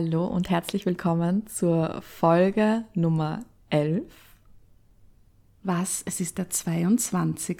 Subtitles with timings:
[0.00, 4.04] Hallo und herzlich willkommen zur Folge Nummer 11.
[5.64, 6.04] Was?
[6.06, 7.58] Es ist der 22.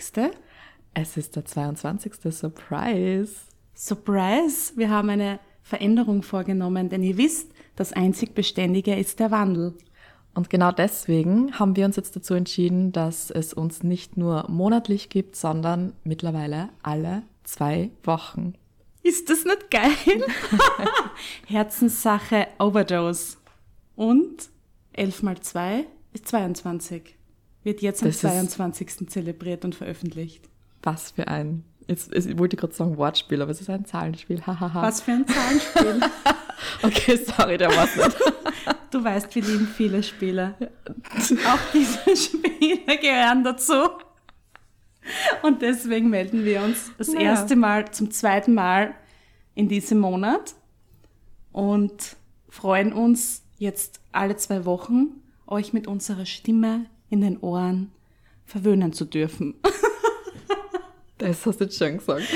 [0.95, 2.13] Es ist der 22.
[2.33, 3.33] Surprise.
[3.75, 4.73] Surprise!
[4.77, 9.75] Wir haben eine Veränderung vorgenommen, denn ihr wisst, das einzig Beständige ist der Wandel.
[10.33, 15.09] Und genau deswegen haben wir uns jetzt dazu entschieden, dass es uns nicht nur monatlich
[15.09, 18.55] gibt, sondern mittlerweile alle zwei Wochen.
[19.09, 19.91] Ist das nicht geil?
[21.47, 23.37] Herzenssache Overdose.
[23.97, 24.49] Und
[24.93, 27.17] 11 mal 2 ist 22.
[27.65, 29.09] Wird jetzt am Das ist- 22.
[29.09, 30.49] zelebriert und veröffentlicht.
[30.83, 34.41] Was für ein, jetzt, ich wollte gerade sagen Wortspiel, aber es ist ein Zahlenspiel.
[34.47, 36.01] Was für ein Zahlenspiel.
[36.83, 38.17] Okay, sorry, der war's nicht.
[38.91, 40.55] Du weißt, wir lieben viele Spiele.
[41.47, 43.75] Auch diese Spiele gehören dazu.
[45.43, 47.21] Und deswegen melden wir uns das Ja.
[47.21, 48.95] erste Mal, zum zweiten Mal
[49.55, 50.55] in diesem Monat
[51.53, 52.17] und
[52.49, 55.09] freuen uns jetzt alle zwei Wochen,
[55.47, 57.91] euch mit unserer Stimme in den Ohren
[58.45, 59.55] verwöhnen zu dürfen.
[61.19, 62.23] Das hast du jetzt schon gesagt.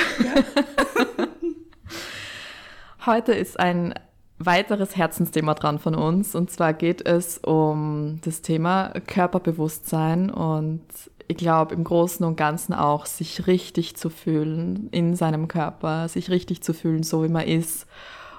[3.07, 3.95] Heute ist ein
[4.39, 6.35] weiteres Herzensthema dran von uns.
[6.35, 10.83] Und zwar geht es um das Thema Körperbewusstsein und
[11.33, 16.31] ich glaube im Großen und Ganzen auch, sich richtig zu fühlen in seinem Körper, sich
[16.31, 17.87] richtig zu fühlen, so wie man ist.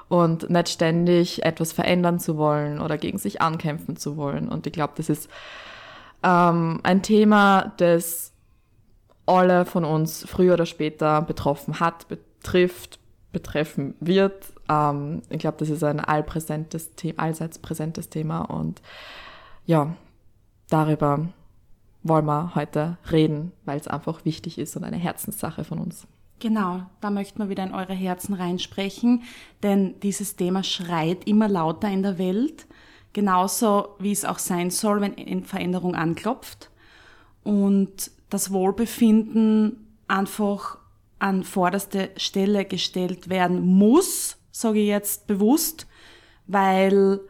[0.10, 4.48] Und nicht ständig etwas verändern zu wollen oder gegen sich ankämpfen zu wollen.
[4.48, 5.28] Und ich glaube, das ist
[6.22, 8.32] ähm, ein Thema, das
[9.26, 13.00] alle von uns früher oder später betroffen hat, betrifft,
[13.32, 14.54] betreffen wird.
[14.70, 18.84] Ähm, ich glaube, das ist ein allpräsentes allseits präsentes Thema und
[19.66, 19.96] ja,
[20.70, 21.28] darüber
[22.04, 26.06] wollen wir heute reden, weil es einfach wichtig ist und eine Herzenssache von uns.
[26.40, 29.24] Genau, da möchten wir wieder in eure Herzen reinsprechen,
[29.64, 32.68] denn dieses Thema schreit immer lauter in der Welt,
[33.14, 36.70] genauso wie es auch sein soll, wenn Veränderung anklopft
[37.44, 40.80] und das Wohlbefinden einfach
[41.20, 45.88] an vorderste Stelle gestellt werden muss, sage ich jetzt bewusst,
[46.48, 47.22] weil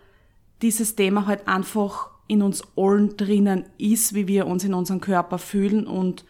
[0.63, 5.37] dieses Thema halt einfach in uns allen drinnen ist, wie wir uns in unserem Körper
[5.37, 6.25] fühlen und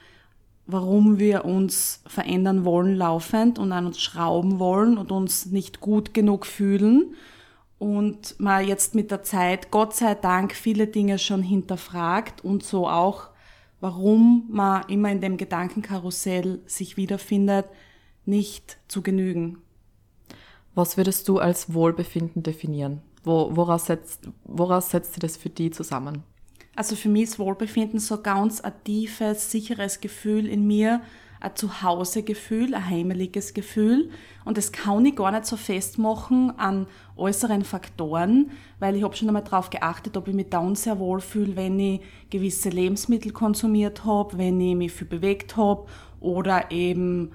[0.65, 6.13] warum wir uns verändern wollen laufend und an uns schrauben wollen und uns nicht gut
[6.13, 7.15] genug fühlen.
[7.79, 12.87] Und man jetzt mit der Zeit, Gott sei Dank, viele Dinge schon hinterfragt und so
[12.87, 13.29] auch,
[13.81, 17.65] warum man immer in dem Gedankenkarussell sich wiederfindet,
[18.25, 19.57] nicht zu genügen.
[20.75, 23.01] Was würdest du als Wohlbefinden definieren?
[23.23, 26.23] Wo, woraus, setzt, woraus setzt du das für die zusammen?
[26.75, 31.01] Also für mich ist Wohlbefinden so ganz ein tiefes, sicheres Gefühl in mir,
[31.43, 34.09] ein Zuhausegefühl, ein heimeliges Gefühl.
[34.45, 39.27] Und das kann ich gar nicht so festmachen an äußeren Faktoren, weil ich habe schon
[39.27, 44.05] einmal darauf geachtet, ob ich mich down sehr wohl fühle, wenn ich gewisse Lebensmittel konsumiert
[44.05, 45.85] habe, wenn ich mich viel bewegt habe
[46.21, 47.31] oder eben,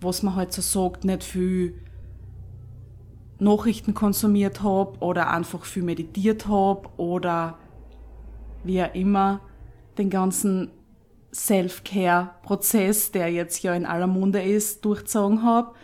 [0.00, 1.74] was man halt so sagt, nicht viel
[3.38, 7.58] Nachrichten konsumiert habe oder einfach viel meditiert habe oder
[8.64, 9.40] wie auch immer
[9.98, 10.70] den ganzen
[11.32, 15.74] Self-Care-Prozess, der jetzt ja in aller Munde ist, durchzogen habe,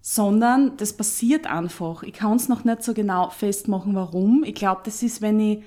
[0.00, 2.02] sondern das passiert einfach.
[2.02, 4.42] Ich kann es noch nicht so genau festmachen, warum.
[4.44, 5.62] Ich glaube, das ist, wenn ich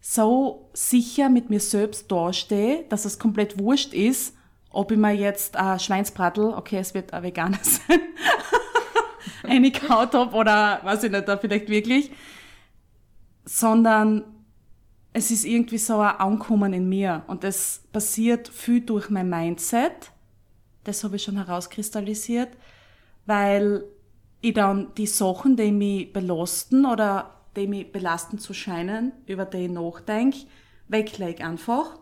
[0.00, 4.34] so sicher mit mir selbst dastehe, dass es komplett wurscht ist,
[4.70, 8.00] ob ich mir jetzt ein Schweinsbratel, okay, es wird ein Veganer sein,
[9.48, 12.10] eingekaut habe oder weiß ich nicht, da vielleicht wirklich,
[13.44, 14.24] sondern
[15.12, 17.22] es ist irgendwie so ein Ankommen in mir.
[17.26, 20.12] Und das passiert viel durch mein Mindset.
[20.84, 22.50] Das habe ich schon herauskristallisiert,
[23.26, 23.84] weil
[24.40, 29.64] ich dann die Sachen, die mich belasten oder die mich belasten zu scheinen, über die
[29.64, 30.38] ich nachdenke,
[30.88, 31.98] weglege einfach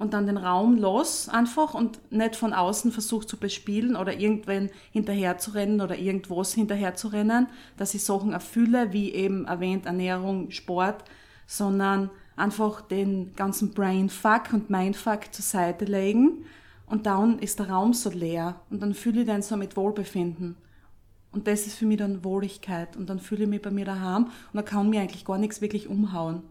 [0.00, 4.70] und dann den Raum los einfach und nicht von außen versuche zu bespielen oder irgendwann
[4.92, 9.84] hinterher zu rennen oder irgendwas hinterher zu rennen, dass ich Sachen erfülle, wie eben erwähnt
[9.84, 11.04] Ernährung, Sport,
[11.46, 16.46] sondern einfach den ganzen Brainfuck und Mindfuck zur Seite legen
[16.86, 20.56] und dann ist der Raum so leer und dann fühle ich dann so mit Wohlbefinden.
[21.30, 22.96] Und das ist für mich dann Wohligkeit.
[22.96, 25.60] Und dann fühle ich mich bei mir daheim und dann kann mir eigentlich gar nichts
[25.60, 26.42] wirklich umhauen.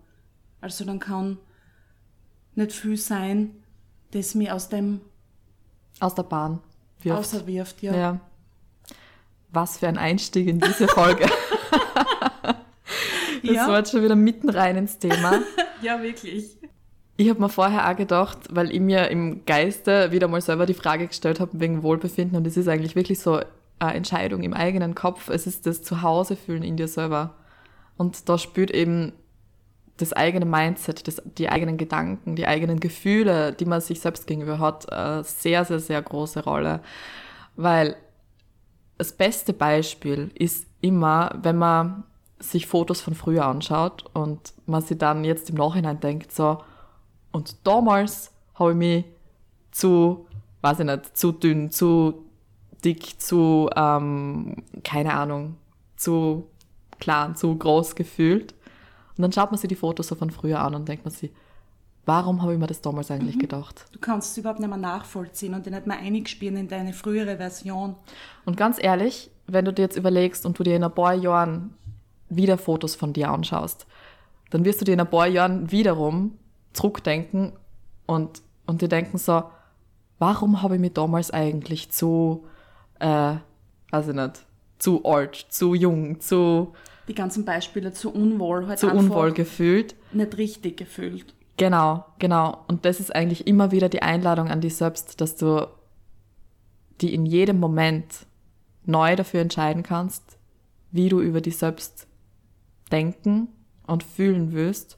[0.62, 1.38] Also dann kann
[2.60, 3.52] nicht viel sein,
[4.12, 5.02] das mir aus dem
[6.00, 6.60] Aus der Bahn
[7.02, 7.20] wirft.
[7.20, 7.82] außerwirft.
[7.82, 7.96] Ja.
[7.96, 8.20] Ja.
[9.52, 11.26] Was für ein Einstieg in diese Folge.
[12.44, 13.68] das Ja.
[13.68, 15.42] war jetzt schon wieder mitten rein ins Thema.
[15.82, 16.58] ja, wirklich.
[17.18, 20.74] Ich habe mir vorher auch gedacht, weil ich mir im Geiste wieder mal selber die
[20.74, 23.42] Frage gestellt habe wegen Wohlbefinden und es ist eigentlich wirklich so
[23.80, 25.30] eine Entscheidung im eigenen Kopf.
[25.30, 27.36] Es ist das Zuhause fühlen in dir selber.
[27.98, 29.12] Und da spürt eben
[30.02, 34.60] das eigene Mindset, das, die eigenen Gedanken, die eigenen Gefühle, die man sich selbst gegenüber
[34.60, 36.82] hat, eine sehr, sehr, sehr große Rolle.
[37.56, 37.96] Weil
[38.98, 42.04] das beste Beispiel ist immer, wenn man
[42.40, 46.60] sich Fotos von früher anschaut und man sich dann jetzt im Nachhinein denkt, so,
[47.32, 49.06] und damals habe ich mich
[49.72, 50.26] zu,
[50.62, 52.26] weiß ich nicht, zu dünn, zu
[52.84, 55.58] dick, zu, ähm, keine Ahnung,
[55.96, 56.48] zu
[57.00, 58.54] klein, zu groß gefühlt.
[59.20, 61.30] Und dann schaut man sich die Fotos so von früher an und denkt man sich,
[62.06, 63.86] warum habe ich mir das damals eigentlich gedacht?
[63.92, 67.36] Du kannst es überhaupt nicht mehr nachvollziehen und dich nicht mehr eingespielen in deine frühere
[67.36, 67.98] Version.
[68.46, 71.74] Und ganz ehrlich, wenn du dir jetzt überlegst und du dir in ein paar Jahren
[72.30, 73.88] wieder Fotos von dir anschaust,
[74.52, 76.38] dann wirst du dir in ein paar Jahren wiederum
[76.72, 77.52] zurückdenken
[78.06, 79.44] und, und dir denken so,
[80.18, 82.46] warum habe ich mich damals eigentlich zu,
[83.00, 83.36] äh,
[83.92, 84.46] weiß ich nicht,
[84.78, 86.72] zu alt, zu jung, zu,
[87.10, 89.96] Die ganzen Beispiele zu unwohl, halt zu unwohl gefühlt?
[90.14, 91.34] nicht richtig gefühlt.
[91.58, 92.64] Genau, genau.
[92.68, 95.68] Und das ist eigentlich immer wieder die Einladung an dich selbst, dass du
[97.02, 98.26] die in jedem Moment
[98.86, 100.38] neu dafür entscheiden kannst,
[100.92, 102.08] wie du über dich selbst
[102.92, 103.50] denken
[103.88, 104.98] und fühlen willst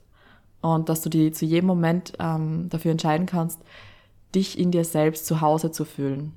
[0.62, 3.60] und dass du die zu jedem Moment ähm, dafür entscheiden kannst,
[4.36, 6.34] dich in dir selbst zu Hause zu fühlen.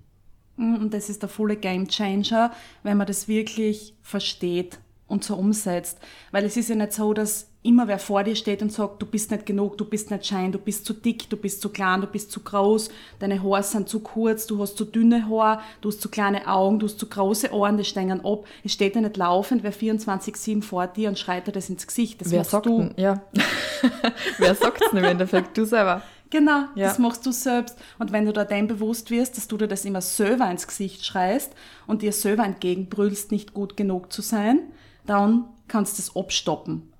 [0.56, 5.34] Mm, Und das ist der volle Game Changer, wenn man das wirklich versteht und so
[5.36, 5.98] umsetzt.
[6.32, 9.06] Weil es ist ja nicht so, dass immer wer vor dir steht und sagt, du
[9.06, 12.00] bist nicht genug, du bist nicht schein, du bist zu dick, du bist zu klein,
[12.02, 12.90] du bist zu groß,
[13.20, 16.78] deine Haare sind zu kurz, du hast zu dünne Haare, du hast zu kleine Augen,
[16.78, 18.44] du hast zu große Ohren, die stehen ab.
[18.64, 22.20] Es steht ja nicht laufend, wer 24-7 vor dir und schreit dir das ins Gesicht.
[22.20, 22.78] Das Wer machst sagt du.
[22.80, 22.94] denn?
[22.96, 23.22] Ja.
[24.38, 25.56] Wer sagt's denn im Endeffekt?
[25.56, 26.02] Du selber.
[26.30, 26.88] Genau, Ja.
[26.88, 27.78] das machst du selbst.
[27.98, 31.04] Und wenn du da dem bewusst wirst, dass du dir das immer selber ins Gesicht
[31.04, 31.52] schreist
[31.86, 34.60] und dir selber entgegenbrüllst, nicht gut genug zu sein,
[35.06, 36.92] dann kannst du das abstoppen.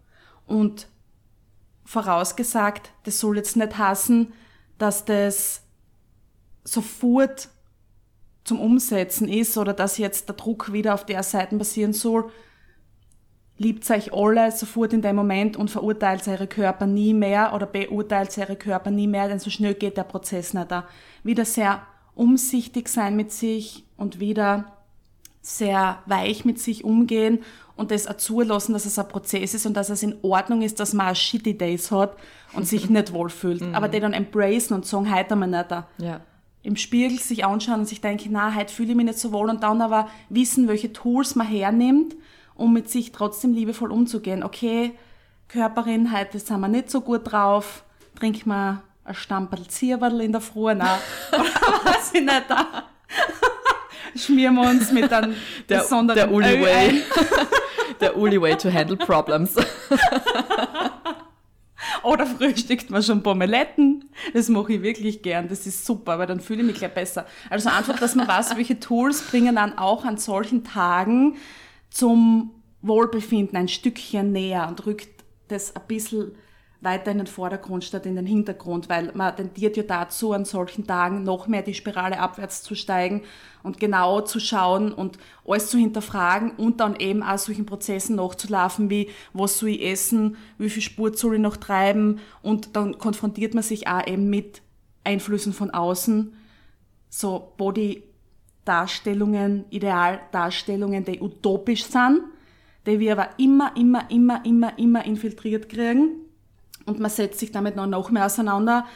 [0.47, 0.89] Und
[1.85, 4.33] vorausgesagt, das soll jetzt nicht heißen,
[4.79, 5.63] dass das
[6.65, 7.49] sofort
[8.45, 12.31] zum Umsetzen ist oder dass jetzt der Druck wieder auf der Seite passieren soll,
[13.57, 18.37] liebt euch alle sofort in dem Moment und verurteilt eure Körper nie mehr oder beurteilt
[18.39, 20.89] eure Körper nie mehr, denn so schnell geht der Prozess nicht da.
[21.23, 24.73] Wieder sehr umsichtig sein mit sich und wieder
[25.41, 27.41] sehr weich mit sich umgehen
[27.77, 30.79] und das auch zulassen, dass es ein Prozess ist und dass es in Ordnung ist,
[30.81, 32.17] dass man auch shitty days hat
[32.53, 33.63] und sich nicht wohlfühlt.
[33.75, 36.21] Aber die dann embracen und sagen, heute einmal nicht da Ja.
[36.63, 39.51] im Spiegel sich anschauen und sich denken, na, heute fühle ich mich nicht so wohl
[39.51, 42.15] und dann aber wissen, welche Tools man hernimmt,
[42.55, 44.45] um mit sich trotzdem liebevoll umzugehen.
[44.45, 44.93] Okay,
[45.49, 47.85] Körperin, heute sind wir nicht so gut drauf,
[48.19, 50.99] trink mal ein Stamperl Zierwadel in der Früh, na,
[51.33, 52.85] oder weiß ich nicht, da.
[54.17, 55.35] schmieren wir uns mit einem
[55.69, 57.03] Der, besonderen der Uli Way.
[58.01, 59.55] der Uli Way to handle problems.
[62.03, 64.11] Oder frühstückt man schon Pomeletten.
[64.33, 65.49] Das mache ich wirklich gern.
[65.49, 67.27] Das ist super, weil dann fühle ich mich gleich besser.
[67.51, 71.37] Also einfach, dass man weiß, welche Tools bringen dann auch an solchen Tagen
[71.91, 72.51] zum
[72.83, 76.33] Wohlbefinden ein Stückchen näher und rückt das ein bisschen
[76.85, 80.87] weiter in den Vordergrund statt in den Hintergrund, weil man tendiert ja dazu, an solchen
[80.87, 83.23] Tagen noch mehr die Spirale abwärts zu steigen
[83.63, 88.91] und genau zu schauen und alles zu hinterfragen und dann eben auch solchen Prozessen nachzulaufen,
[88.91, 93.55] wie was soll ich essen, wie viel Sport soll ich noch treiben und dann konfrontiert
[93.55, 94.61] man sich auch eben mit
[95.05, 96.35] Einflüssen von außen,
[97.09, 102.23] so Body-Darstellungen, Idealdarstellungen, die utopisch sind,
[102.87, 106.24] die wir aber immer, immer, immer, immer, immer infiltriert kriegen
[106.87, 108.87] und man setzt sich damit noch, noch mehr auseinander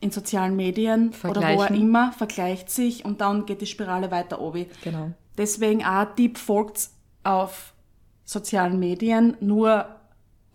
[0.00, 4.40] in sozialen Medien oder wo auch immer, vergleicht sich und dann geht die Spirale weiter
[4.40, 4.66] oben.
[4.82, 5.10] Genau.
[5.36, 6.88] Deswegen auch Tipp, folgt
[7.22, 7.74] auf
[8.24, 9.86] sozialen Medien nur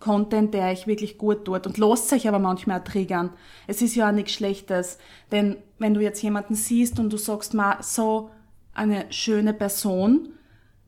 [0.00, 3.30] Content, der euch wirklich gut tut und lasst euch aber manchmal auch triggern.
[3.66, 4.98] Es ist ja auch nichts Schlechtes,
[5.32, 8.30] denn wenn du jetzt jemanden siehst und du sagst mal so
[8.74, 10.30] eine schöne Person,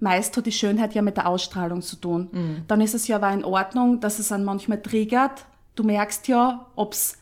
[0.01, 2.63] meist hat die Schönheit ja mit der Ausstrahlung zu tun.
[2.69, 5.47] Dann ist es ja aber in Ordnung, dass es dann manchmal triggert.
[5.79, 7.19] Du merkst ja, ob's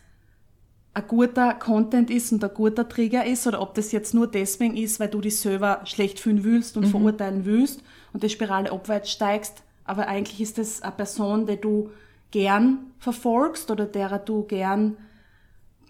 [0.94, 4.78] ein guter Content ist und ein guter Trigger ist oder ob das jetzt nur deswegen
[4.78, 6.90] ist, weil du dich selber schlecht fühlen willst und mhm.
[6.90, 7.82] verurteilen willst
[8.14, 9.62] und die Spirale abwärts steigst.
[9.84, 11.90] Aber eigentlich ist das eine Person, die du
[12.30, 14.96] gern verfolgst oder derer du gern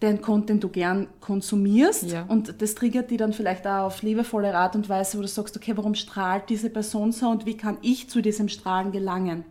[0.03, 2.25] den Content du gern konsumierst ja.
[2.27, 5.57] und das triggert die dann vielleicht auch auf liebevolle Art und Weise, wo du sagst,
[5.57, 9.45] okay, warum strahlt diese Person so und wie kann ich zu diesem Strahlen gelangen?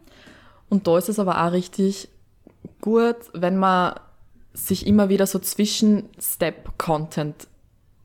[0.69, 2.09] Und da ist es aber auch richtig
[2.81, 3.99] gut, wenn man
[4.53, 7.47] sich immer wieder so zwischen Step-Content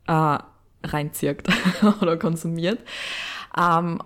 [0.06, 0.38] äh,
[0.82, 1.42] reinzieht
[2.00, 2.80] oder konsumiert,
[3.58, 4.02] ähm,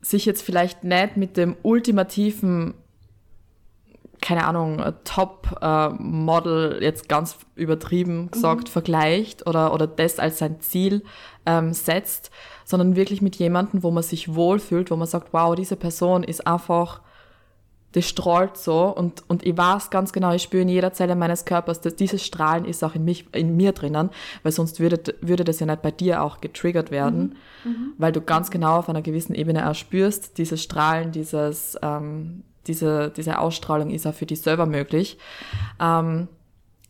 [0.00, 2.74] sich jetzt vielleicht nicht mit dem ultimativen
[4.24, 8.72] keine Ahnung, Top-Model äh, jetzt ganz übertrieben gesagt mhm.
[8.72, 11.04] vergleicht oder, oder das als sein Ziel
[11.44, 12.30] ähm, setzt,
[12.64, 16.46] sondern wirklich mit jemandem, wo man sich wohlfühlt, wo man sagt, wow, diese Person ist
[16.46, 17.02] einfach,
[17.94, 21.44] das strahlt so und, und ich weiß ganz genau, ich spüre in jeder Zelle meines
[21.44, 24.10] Körpers, dass dieses Strahlen ist auch in, mich, in mir drinnen,
[24.42, 27.70] weil sonst würde, würde das ja nicht bei dir auch getriggert werden, mhm.
[27.70, 27.92] Mhm.
[27.96, 33.10] weil du ganz genau auf einer gewissen Ebene auch spürst, dieses Strahlen, dieses, ähm, diese,
[33.10, 35.16] diese Ausstrahlung ist auch für dich selber möglich,
[35.80, 36.26] ähm,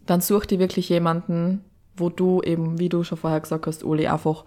[0.07, 1.65] dann such dir wirklich jemanden,
[1.97, 4.45] wo du eben, wie du schon vorher gesagt hast, Uli, einfach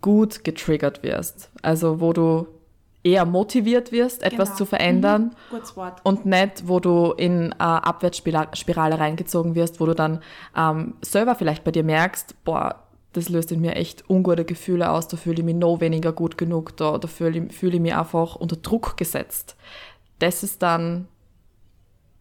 [0.00, 1.50] gut getriggert wirst.
[1.62, 2.46] Also wo du
[3.04, 4.58] eher motiviert wirst, etwas genau.
[4.58, 5.92] zu verändern mhm.
[6.02, 10.20] und nicht, wo du in eine Abwärtsspirale reingezogen wirst, wo du dann
[10.56, 12.80] ähm, selber vielleicht bei dir merkst, boah,
[13.12, 16.36] das löst in mir echt ungute Gefühle aus, da fühle ich mich noch weniger gut
[16.36, 19.56] genug, da, da fühle ich, fühle ich mich einfach unter Druck gesetzt
[20.18, 21.08] das ist dann,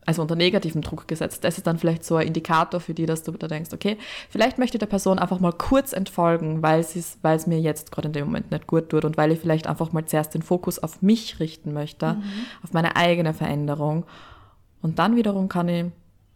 [0.06, 3.24] also unter negativem Druck gesetzt, das ist dann vielleicht so ein Indikator für die, dass
[3.24, 3.98] du da denkst, okay,
[4.30, 7.92] vielleicht möchte ich der Person einfach mal kurz entfolgen, weil es, weil es mir jetzt
[7.92, 10.42] gerade in dem Moment nicht gut tut und weil ich vielleicht einfach mal zuerst den
[10.42, 12.24] Fokus auf mich richten möchte, mhm.
[12.64, 14.06] auf meine eigene Veränderung.
[14.82, 15.86] Und dann wiederum kann ich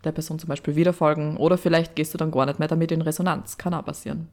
[0.03, 2.91] der Person zum Beispiel wieder folgen oder vielleicht gehst du dann gar nicht mehr damit
[2.91, 3.57] in Resonanz.
[3.57, 4.29] Kann auch passieren.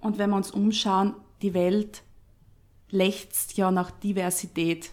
[0.00, 2.02] Und wenn wir uns umschauen, die Welt
[2.90, 4.90] lechzt ja nach Diversität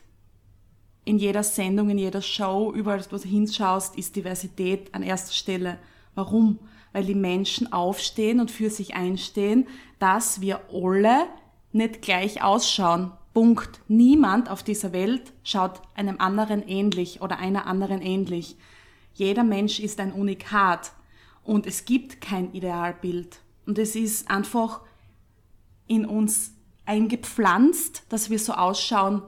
[1.04, 5.80] in jeder Sendung, in jeder Show, überall, wo du hinschaust, ist Diversität an erster Stelle.
[6.16, 6.60] Warum?
[6.94, 9.68] Weil die Menschen aufstehen und für sich einstehen,
[10.00, 11.28] dass wir alle
[11.72, 13.12] nicht gleich ausschauen.
[13.34, 13.80] Punkt.
[13.88, 18.58] Niemand auf dieser Welt schaut einem anderen ähnlich oder einer anderen ähnlich.
[19.14, 20.92] Jeder Mensch ist ein Unikat
[21.44, 23.40] und es gibt kein Idealbild.
[23.66, 24.82] Und es ist einfach
[25.88, 26.54] in uns
[26.86, 29.22] eingepflanzt, dass wir so ausschauen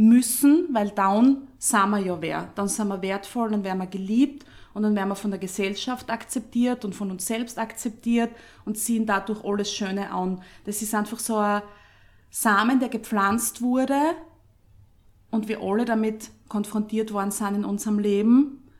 [0.00, 2.50] müssen, weil dann sind wir ja wer.
[2.54, 6.08] Dann sind wir wertvoll, dann werden wir geliebt und dann werden wir von der Gesellschaft
[6.10, 8.30] akzeptiert und von uns selbst akzeptiert
[8.64, 10.42] und ziehen dadurch alles Schöne an.
[10.64, 11.60] Das ist einfach so ein
[12.30, 13.98] Samen, der gepflanzt wurde
[15.30, 18.70] und wir alle damit konfrontiert worden sind in unserem Leben,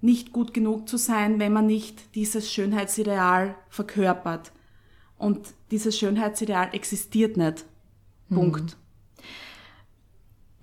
[0.00, 4.52] nicht gut genug zu sein, wenn man nicht dieses Schönheitsideal verkörpert.
[5.18, 7.64] Und dieses Schönheitsideal existiert nicht.
[8.28, 8.76] Punkt.
[8.76, 8.85] Mhm.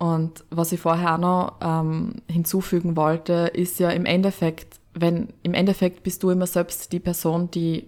[0.03, 5.53] Und was ich vorher auch noch ähm, hinzufügen wollte, ist ja im Endeffekt, wenn im
[5.53, 7.88] Endeffekt bist du immer selbst die Person, die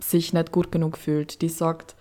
[0.00, 1.94] sich nicht gut genug fühlt, die sagt,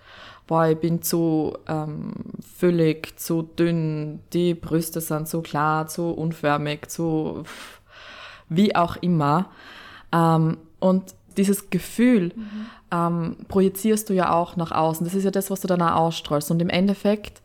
[0.48, 2.12] boah, ich bin zu ähm,
[2.58, 7.44] füllig, zu dünn, die Brüste sind zu klar, zu unförmig, zu
[8.48, 9.52] wie auch immer.
[10.12, 12.66] Ähm, und dieses Gefühl mhm.
[12.90, 15.06] ähm, projizierst du ja auch nach außen.
[15.06, 16.50] Das ist ja das, was du dann auch ausstrahlst.
[16.50, 17.44] Und im Endeffekt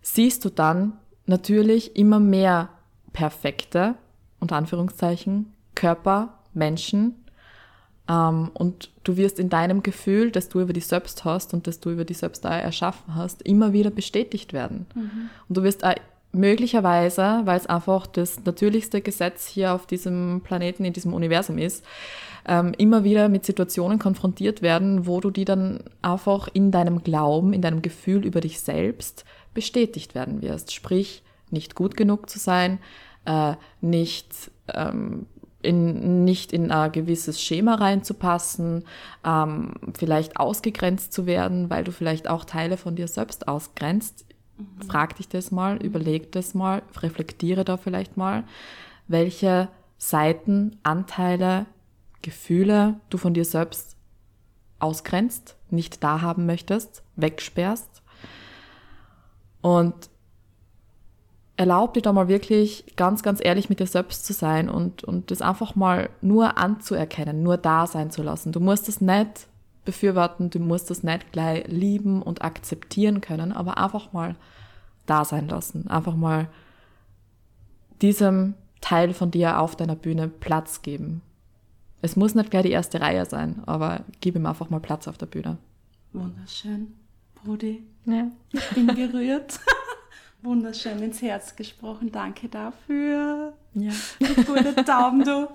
[0.00, 0.94] siehst du dann
[1.26, 2.68] natürlich immer mehr
[3.12, 3.94] perfekte,
[4.40, 7.14] unter Anführungszeichen, Körper, Menschen.
[8.08, 11.80] Ähm, und du wirst in deinem Gefühl, das du über dich selbst hast und das
[11.80, 14.86] du über dich selbst erschaffen hast, immer wieder bestätigt werden.
[14.94, 15.30] Mhm.
[15.48, 15.82] Und du wirst
[16.32, 21.84] möglicherweise, weil es einfach das natürlichste Gesetz hier auf diesem Planeten, in diesem Universum ist,
[22.46, 27.52] ähm, immer wieder mit Situationen konfrontiert werden, wo du die dann einfach in deinem Glauben,
[27.52, 30.72] in deinem Gefühl über dich selbst bestätigt werden wirst.
[30.72, 32.78] Sprich, nicht gut genug zu sein,
[33.24, 35.26] äh, nicht, ähm,
[35.62, 38.84] in, nicht in ein gewisses Schema reinzupassen,
[39.24, 44.24] ähm, vielleicht ausgegrenzt zu werden, weil du vielleicht auch Teile von dir selbst ausgrenzt.
[44.58, 44.86] Mhm.
[44.86, 48.44] Frag dich das mal, überleg das mal, reflektiere da vielleicht mal,
[49.08, 51.66] welche Seiten, Anteile,
[52.22, 53.96] Gefühle du von dir selbst
[54.78, 58.02] ausgrenzt, nicht da haben möchtest, wegsperrst
[59.62, 59.94] und
[61.56, 65.30] erlaub dir da mal wirklich ganz, ganz ehrlich mit dir selbst zu sein und, und
[65.30, 68.52] das einfach mal nur anzuerkennen, nur da sein zu lassen.
[68.52, 69.48] Du musst das nicht
[69.84, 74.36] befürworten, du musst das nicht gleich lieben und akzeptieren können, aber einfach mal
[75.06, 75.88] da sein lassen.
[75.88, 76.48] Einfach mal
[78.02, 81.22] diesem Teil von dir auf deiner Bühne Platz geben.
[82.02, 85.18] Es muss nicht gleich die erste Reihe sein, aber gib ihm einfach mal Platz auf
[85.18, 85.58] der Bühne.
[86.12, 86.94] Wunderschön,
[87.34, 87.82] Brudi.
[88.04, 88.30] Ja.
[88.52, 89.58] Ich bin gerührt.
[90.42, 92.12] Wunderschön ins Herz gesprochen.
[92.12, 93.54] Danke dafür.
[93.74, 93.92] Ja.
[94.20, 95.48] Du gute Daumen, du.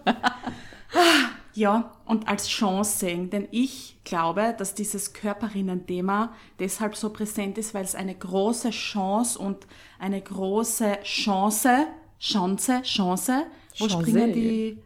[1.54, 7.74] Ja, und als Chance sehen, denn ich glaube, dass dieses Körperinnen-Thema deshalb so präsent ist,
[7.74, 9.68] weil es eine große Chance und
[10.00, 11.88] eine große Chance,
[12.20, 13.44] Chance, Chance,
[13.78, 14.02] wo Chance.
[14.02, 14.78] springen die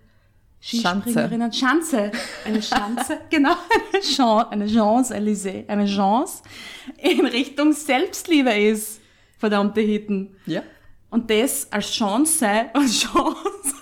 [0.65, 1.53] Skispringerinnen?
[1.53, 2.11] Schanze,
[2.43, 3.55] eine Chance, genau,
[3.93, 6.41] eine Chance, eine Chance, Elysée, eine Chance
[6.97, 8.99] in Richtung Selbstliebe ist,
[9.37, 10.35] verdammte Hitten.
[10.47, 10.63] Ja.
[11.11, 13.75] Und das als Chance, als Chance,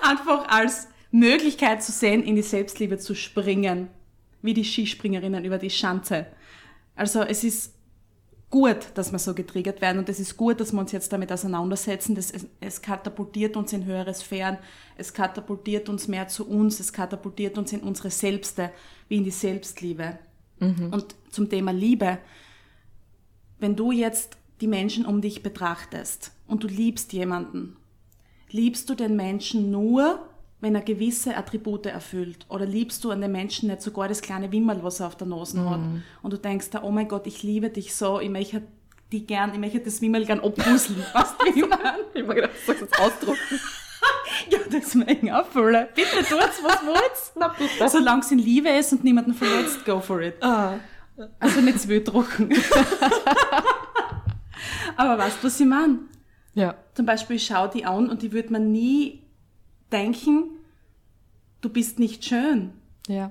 [0.00, 3.88] einfach als Möglichkeit zu sehen, in die Selbstliebe zu springen.
[4.42, 6.26] Wie die Skispringerinnen über die Schanze.
[6.96, 7.74] Also es ist
[8.50, 9.98] gut, dass wir so getriggert werden.
[9.98, 12.14] Und es ist gut, dass wir uns jetzt damit auseinandersetzen.
[12.14, 14.58] Das, es, es katapultiert uns in höhere Sphären,
[14.96, 18.72] es katapultiert uns mehr zu uns, es katapultiert uns in unsere Selbste,
[19.08, 20.18] wie in die Selbstliebe.
[20.90, 22.18] Und zum Thema Liebe,
[23.58, 27.76] wenn du jetzt die Menschen um dich betrachtest und du liebst jemanden,
[28.50, 30.28] liebst du den Menschen nur,
[30.60, 32.46] wenn er gewisse Attribute erfüllt?
[32.48, 35.26] Oder liebst du an den Menschen nicht sogar das kleine Wimmerl, was er auf der
[35.26, 35.80] Nase hat?
[36.22, 38.62] Und du denkst da, oh mein Gott, ich liebe dich so, ich möchte
[39.12, 41.04] die gern, ich möchte das Wimmerl gern abpuzzeln.
[41.12, 41.98] weißt du, wie ich meine?
[42.14, 43.38] Ich habe gedacht, du sagst jetzt ausdrucken.
[44.48, 45.88] Ja, das mögen auch viele.
[45.94, 47.32] Bitte tut's, was wollt's.
[47.36, 47.88] Na bitte.
[47.88, 50.42] Solange es in Liebe ist und niemanden verletzt, go for it.
[50.42, 50.78] Ah.
[51.38, 52.50] Also nicht Zwölddrucken.
[54.96, 55.98] Aber weißt du, was ich meine?
[56.54, 56.74] Ja.
[56.94, 59.22] Zum Beispiel, ich schaue die an und die würde man nie
[59.92, 60.44] denken,
[61.60, 62.72] du bist nicht schön.
[63.08, 63.30] Ja.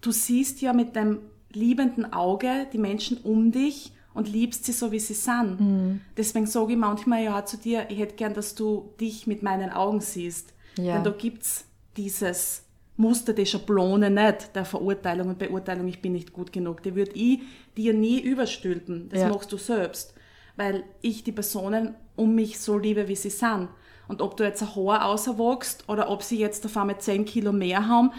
[0.00, 1.18] Du siehst ja mit deinem
[1.52, 6.00] liebenden Auge die Menschen um dich und liebst sie so, wie sie sind.
[6.16, 9.70] Deswegen sage ich manchmal ja zu dir, ich hätte gern, dass du dich mit meinen
[9.70, 10.52] Augen siehst.
[10.76, 10.94] Ja.
[10.94, 11.64] Denn da gibt's
[11.96, 12.62] dieses
[12.96, 16.82] Muster, die Schablone nicht, der Verurteilung und Beurteilung, ich bin nicht gut genug.
[16.82, 17.40] Die würde ich
[17.76, 19.08] dir nie überstülpen.
[19.08, 19.28] Das Ja.
[19.28, 20.14] machst du selbst.
[20.56, 23.68] Weil ich die Personen um mich so liebe, wie sie sind.
[24.08, 27.52] Und ob du jetzt ein Haar auswachst oder ob sie jetzt auf einmal 10 Kilo
[27.52, 28.10] mehr haben,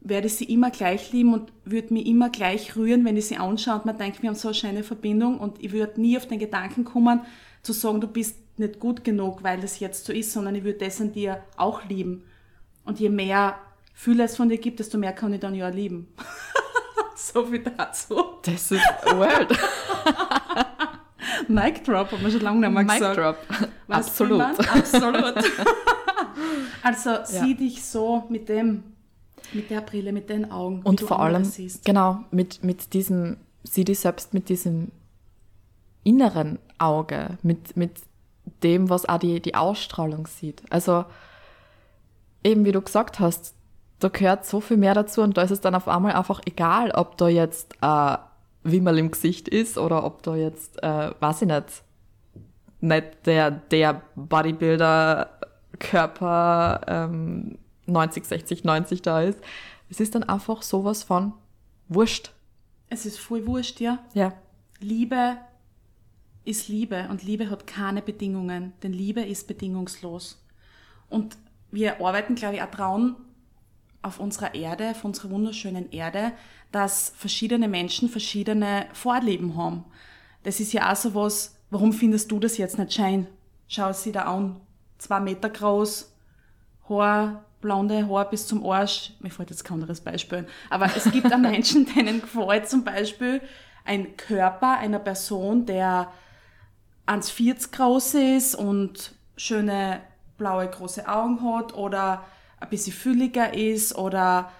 [0.00, 3.36] werde ich sie immer gleich lieben und würde mich immer gleich rühren, wenn ich sie
[3.36, 6.26] anschaue und man denkt, wir haben so eine schöne Verbindung und ich würde nie auf
[6.26, 7.22] den Gedanken kommen,
[7.62, 10.84] zu sagen, du bist nicht gut genug, weil das jetzt so ist, sondern ich würde
[10.84, 12.24] das an dir auch lieben.
[12.84, 13.58] Und je mehr
[13.92, 16.08] Fühle es von dir gibt, desto mehr kann ich dann ja lieben.
[17.16, 18.22] so viel dazu.
[18.42, 19.58] Das ist wild.
[21.48, 23.16] Mic Drop, haben wir schon lange nicht mehr Mic gesagt.
[23.16, 23.36] drop.
[23.86, 24.42] Weißt Absolut.
[24.42, 25.34] Absolut.
[26.82, 28.82] also sieh dich so mit dem,
[29.52, 30.82] mit der Brille, mit den Augen.
[30.82, 31.84] wie Und du vor allem, Siehst.
[31.84, 34.90] genau, mit, mit diesem, sieh dich selbst mit diesem
[36.04, 37.92] inneren Auge, mit, mit
[38.62, 40.62] dem, was auch die, die Ausstrahlung sieht.
[40.70, 41.04] Also,
[42.44, 43.54] eben wie du gesagt hast,
[43.98, 46.90] da gehört so viel mehr dazu und da ist es dann auf einmal einfach egal,
[46.90, 48.16] ob da jetzt äh,
[48.70, 51.82] Wimmerl im Gesicht ist oder ob da jetzt, äh, weiß ich nicht,
[52.80, 59.40] nicht der, der Bodybuilder-Körper ähm, 90, 60, 90 da ist.
[59.88, 61.32] Es ist dann einfach sowas von
[61.88, 62.32] wurscht.
[62.88, 63.98] Es ist voll wurscht, ja.
[64.14, 64.32] Ja.
[64.80, 65.38] Liebe
[66.44, 70.44] ist Liebe und Liebe hat keine Bedingungen, denn Liebe ist bedingungslos.
[71.08, 71.36] Und
[71.70, 73.16] wir arbeiten, glaube ich, auch dran
[74.06, 76.32] auf unserer Erde, auf unserer wunderschönen Erde,
[76.72, 79.84] dass verschiedene Menschen verschiedene Vorleben haben.
[80.44, 83.26] Das ist ja auch so was, warum findest du das jetzt nicht schön?
[83.68, 84.60] Schau sie da an.
[84.98, 86.12] Zwei Meter groß,
[86.88, 89.12] Haar, blonde Haar bis zum Arsch.
[89.20, 90.38] Mir fällt jetzt kein anderes Beispiel.
[90.38, 90.46] ein.
[90.70, 93.42] Aber es gibt auch Menschen, denen gefällt zum Beispiel
[93.84, 96.12] ein Körper einer Person, der
[97.06, 100.00] 1,40 groß ist und schöne
[100.38, 102.24] blaue große Augen hat oder
[102.58, 104.50] ein bisschen fülliger ist oder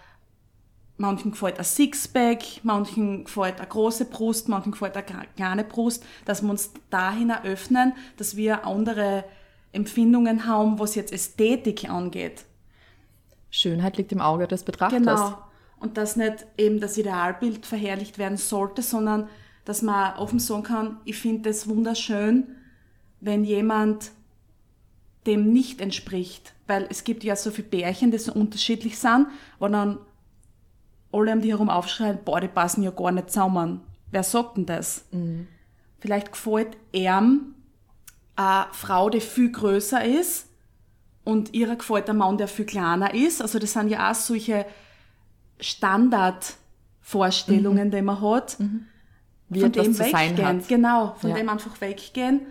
[0.98, 6.42] manchen gefällt ein Sixpack, manchen gefällt eine große Brust, manchen gefällt eine kleine Brust, dass
[6.42, 9.24] wir uns dahin eröffnen, dass wir andere
[9.72, 12.44] Empfindungen haben, was jetzt Ästhetik angeht.
[13.50, 15.00] Schönheit liegt im Auge des Betrachters.
[15.00, 15.38] Genau.
[15.78, 19.28] Und dass nicht eben das Idealbild verherrlicht werden sollte, sondern
[19.66, 22.56] dass man offen sagen kann, ich finde es wunderschön,
[23.20, 24.12] wenn jemand
[25.26, 26.52] dem nicht entspricht.
[26.66, 29.26] Weil es gibt ja so viele Bärchen, die so unterschiedlich sind,
[29.58, 29.98] wo dann
[31.12, 33.80] alle um die herum aufschreien, boah, die passen ja gar nicht zusammen.
[34.10, 35.04] Wer sagt denn das?
[36.00, 37.54] Vielleicht gefällt ihm
[38.36, 40.48] eine Frau, die viel größer ist
[41.24, 43.40] und ihrer gefällt ein Mann, der viel kleiner ist.
[43.42, 44.66] Also das sind ja auch solche
[45.60, 48.58] Standardvorstellungen, die man hat.
[49.48, 50.62] Wie von dem weggehen.
[50.68, 51.36] Genau, von Ja.
[51.36, 52.42] dem einfach weggehen,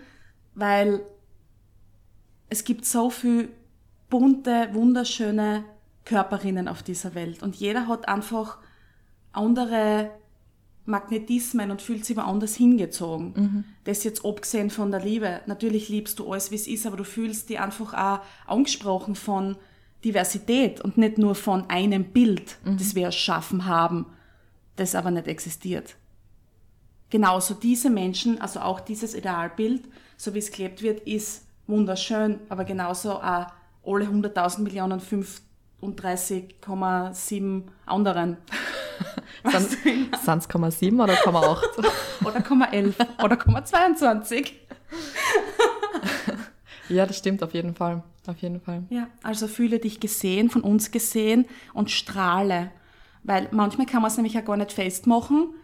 [0.54, 1.00] weil
[2.48, 3.48] es gibt so viel
[4.08, 5.64] bunte, wunderschöne
[6.04, 7.42] Körperinnen auf dieser Welt.
[7.42, 8.58] Und jeder hat einfach
[9.32, 10.10] andere
[10.84, 13.32] Magnetismen und fühlt sich woanders hingezogen.
[13.36, 13.64] Mhm.
[13.84, 15.40] Das jetzt abgesehen von der Liebe.
[15.46, 19.56] Natürlich liebst du alles, wie es ist, aber du fühlst dich einfach auch angesprochen von
[20.04, 22.78] Diversität und nicht nur von einem Bild, mhm.
[22.78, 24.06] das wir erschaffen haben,
[24.76, 25.96] das aber nicht existiert.
[27.10, 29.82] Genauso diese Menschen, also auch dieses Idealbild,
[30.16, 33.46] so wie es gelebt wird, ist wunderschön, aber genauso auch
[33.84, 38.36] alle 100.000 Millionen 35,7 anderen.
[39.44, 41.78] Sind es 0,7 oder 0,8?
[42.24, 44.52] oder 0,11 oder 0,22.
[46.88, 48.02] ja, das stimmt auf jeden Fall.
[48.26, 48.84] Auf jeden Fall.
[48.90, 52.72] Ja, also fühle dich gesehen, von uns gesehen und strahle.
[53.22, 55.54] Weil manchmal kann man es nämlich ja gar nicht festmachen,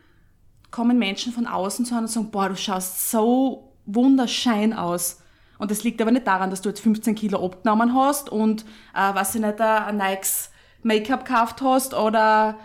[0.71, 5.22] kommen Menschen von außen zu einem und sagen, boah, du schaust so wunderschein aus.
[5.63, 8.63] Und das liegt aber nicht daran, dass du jetzt 15 Kilo abgenommen hast und,
[8.97, 10.51] äh, was ich nicht, ein Nikes
[10.83, 12.57] Make-up gekauft hast oder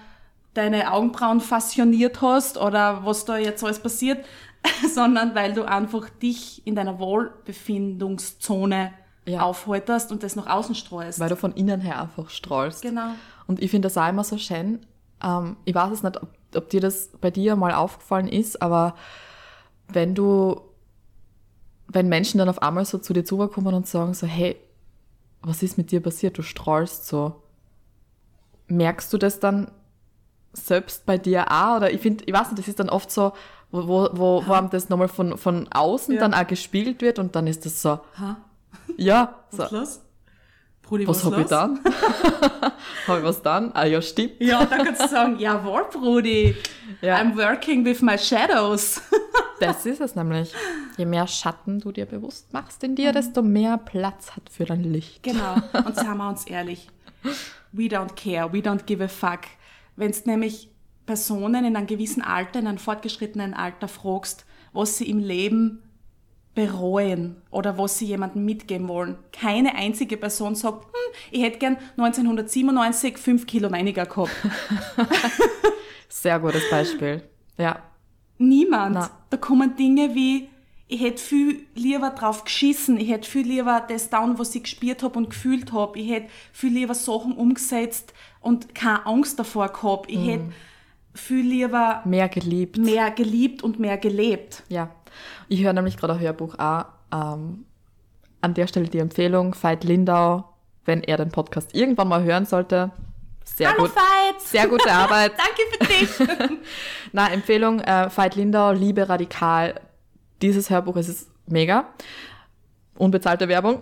[0.56, 4.26] deine Augenbrauen fasziniert hast oder was da jetzt alles passiert,
[4.96, 8.94] sondern weil du einfach dich in deiner Wohlbefindungszone
[9.28, 9.42] ja.
[9.42, 11.20] aufhaltest und das nach außen streust.
[11.20, 12.82] Weil du von innen her einfach strahlst.
[12.82, 13.12] Genau.
[13.46, 14.80] Und ich finde das auch immer so schön.
[15.24, 18.96] Ähm, ich weiß es nicht, ob, ob dir das bei dir mal aufgefallen ist, aber
[19.88, 20.62] wenn du,
[21.88, 24.58] wenn Menschen dann auf einmal so zu dir zukommen und sagen so, hey,
[25.42, 26.38] was ist mit dir passiert?
[26.38, 27.42] Du strahlst so.
[28.68, 29.72] Merkst du das dann
[30.52, 31.78] selbst bei dir auch?
[31.78, 33.34] Oder ich finde, ich weiß nicht, das ist dann oft so,
[33.72, 36.20] wo, wo, wo, wo einem das nochmal von, von außen ja.
[36.20, 38.38] dann auch gespiegelt wird und dann ist das so, ha?
[38.98, 39.36] ja.
[39.52, 39.78] Was so.
[39.78, 40.02] los?
[40.82, 41.80] Brudi, was, was habe ich dann?
[43.08, 43.72] habe ich was dann?
[43.74, 44.40] Ah ja, stimmt.
[44.40, 46.56] Ja, dann kannst du sagen, jawohl, Brudi,
[47.02, 47.18] ja.
[47.18, 49.02] I'm working with my shadows.
[49.60, 50.54] Das ist es nämlich.
[50.98, 53.14] Je mehr Schatten du dir bewusst machst in dir, mhm.
[53.14, 55.24] desto mehr Platz hat für dein Licht.
[55.24, 55.56] Genau.
[55.86, 56.90] Und sagen wir uns ehrlich,
[57.72, 59.42] we don't care, we don't give a fuck.
[59.96, 60.70] Wenn es nämlich
[61.06, 65.82] Personen in einem gewissen Alter, in einem fortgeschrittenen Alter fragst, was sie im Leben
[66.54, 69.18] bereuen oder was sie jemandem mitgeben wollen.
[69.32, 74.32] Keine einzige Person sagt, hm, ich hätte gern 1997 fünf Kilo weniger gehabt.
[76.10, 77.22] Sehr gutes Beispiel.
[77.60, 77.84] Ja.
[78.38, 78.96] Niemand.
[78.96, 79.10] Na.
[79.30, 80.50] Da kommen Dinge wie,
[80.88, 85.04] ich hätte viel lieber drauf geschissen, ich hätte viel lieber das down, was ich gespürt
[85.04, 90.10] habe und gefühlt habe, ich hätte viel lieber Sachen umgesetzt und keine Angst davor gehabt,
[90.10, 90.30] ich mm.
[90.30, 90.46] hätte
[91.14, 92.78] viel lieber mehr geliebt.
[92.78, 94.64] Mehr geliebt und mehr gelebt.
[94.70, 94.90] Ja.
[95.50, 96.86] Ich höre nämlich gerade ein Hörbuch auch.
[97.12, 97.66] Ähm,
[98.42, 100.46] an der Stelle die Empfehlung, Veit Lindau,
[100.86, 102.92] wenn er den Podcast irgendwann mal hören sollte.
[103.56, 103.96] Sehr Hallo gut.
[103.96, 104.42] Veit!
[104.42, 105.34] Sehr gute Arbeit.
[105.38, 106.60] Danke für dich.
[107.12, 109.80] Na, Empfehlung, äh, Veit Lindau, Liebe radikal.
[110.42, 111.88] Dieses Hörbuch ist mega.
[112.96, 113.80] Unbezahlte Werbung,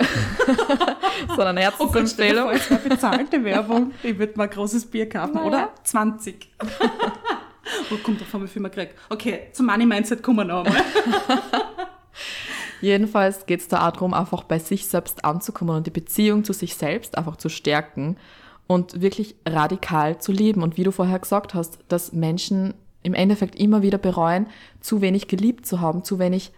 [1.28, 2.50] sondern Herzensempfehlung.
[2.50, 3.94] Oh Gott, bezahlte Werbung.
[4.04, 5.48] Ich würde mal ein großes Bier kaufen, naja.
[5.48, 5.70] oder?
[5.84, 6.52] 20.
[7.92, 8.96] oh, kommt davon, wie viel man kriegt.
[9.10, 10.84] Okay, zum Money Mindset kommen wir noch einmal.
[12.82, 16.52] Jedenfalls geht es da auch darum, einfach bei sich selbst anzukommen und die Beziehung zu
[16.52, 18.18] sich selbst einfach zu stärken
[18.68, 20.64] und wirklich radikal zu leben.
[20.64, 22.74] Und wie du vorher gesagt hast, dass Menschen
[23.04, 24.48] im Endeffekt immer wieder bereuen,
[24.80, 26.52] zu wenig geliebt zu haben, zu wenig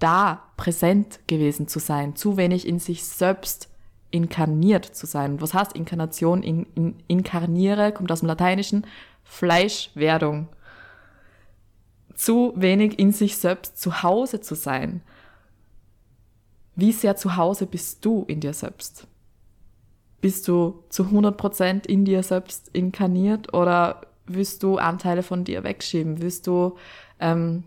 [0.00, 3.68] da präsent gewesen zu sein, zu wenig in sich selbst
[4.10, 5.40] inkarniert zu sein.
[5.40, 6.42] Was heißt Inkarnation?
[6.42, 8.86] In, in, inkarniere kommt aus dem Lateinischen
[9.22, 10.48] Fleischwerdung.
[12.14, 15.00] Zu wenig in sich selbst zu Hause zu sein.
[16.76, 19.06] Wie sehr zu Hause bist du in dir selbst?
[20.24, 26.22] Bist du zu 100% in dir selbst inkarniert oder willst du Anteile von dir wegschieben?
[26.22, 26.78] Willst du,
[27.20, 27.64] ähm,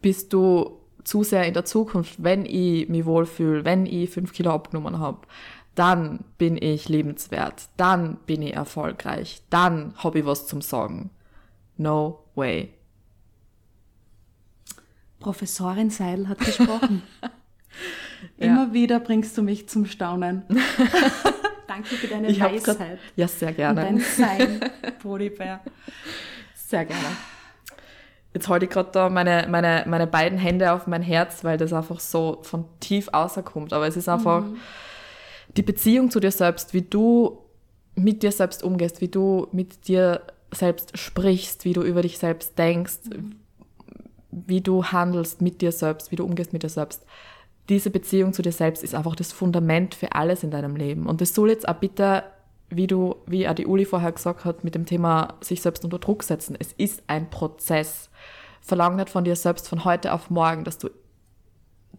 [0.00, 4.52] bist du zu sehr in der Zukunft, wenn ich mich wohlfühle, wenn ich fünf Kilo
[4.52, 5.26] abgenommen habe,
[5.74, 11.10] dann bin ich lebenswert, dann bin ich erfolgreich, dann habe ich was zum Sagen.
[11.76, 12.72] No way.
[15.20, 17.02] Professorin Seidel hat gesprochen.
[18.38, 18.72] Immer ja.
[18.72, 20.42] wieder bringst du mich zum Staunen.
[21.66, 22.78] Danke für deine ich Weisheit.
[22.78, 23.80] Grad, ja, sehr gerne.
[23.80, 24.60] Und dein Sein,
[25.02, 25.60] Bodybär.
[26.54, 27.06] Sehr gerne.
[28.32, 31.72] Jetzt halte ich gerade da meine, meine, meine beiden Hände auf mein Herz, weil das
[31.72, 33.72] einfach so von tief außerkommt.
[33.72, 34.56] Aber es ist einfach mhm.
[35.56, 37.38] die Beziehung zu dir selbst, wie du
[37.94, 42.58] mit dir selbst umgehst, wie du mit dir selbst sprichst, wie du über dich selbst
[42.58, 43.36] denkst, mhm.
[44.30, 47.04] wie du handelst mit dir selbst, wie du umgehst mit dir selbst.
[47.68, 51.06] Diese Beziehung zu dir selbst ist einfach das Fundament für alles in deinem Leben.
[51.06, 52.24] Und das soll jetzt auch bitte,
[52.68, 55.98] wie du, wie auch die Uli vorher gesagt hat, mit dem Thema sich selbst unter
[55.98, 56.56] Druck setzen.
[56.58, 58.10] Es ist ein Prozess
[58.60, 60.88] verlang nicht von dir selbst von heute auf morgen, dass du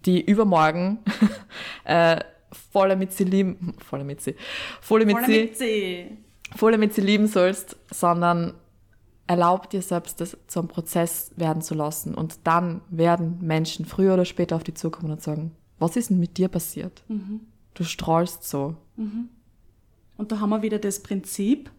[0.05, 0.99] die übermorgen
[1.83, 2.19] äh,
[2.71, 4.35] voll mit sie lieben, voll mit sie,
[4.81, 6.17] voll mit, Voll sie, mit sie.
[6.55, 8.55] voll mit sie lieben sollst, sondern
[9.27, 12.13] erlaub dir selbst, das zum Prozess werden zu lassen.
[12.13, 16.19] Und dann werden Menschen früher oder später auf dich zukommen und sagen, was ist denn
[16.19, 17.03] mit dir passiert?
[17.73, 18.75] Du strahlst so.
[20.17, 21.69] Und da haben wir wieder das Prinzip,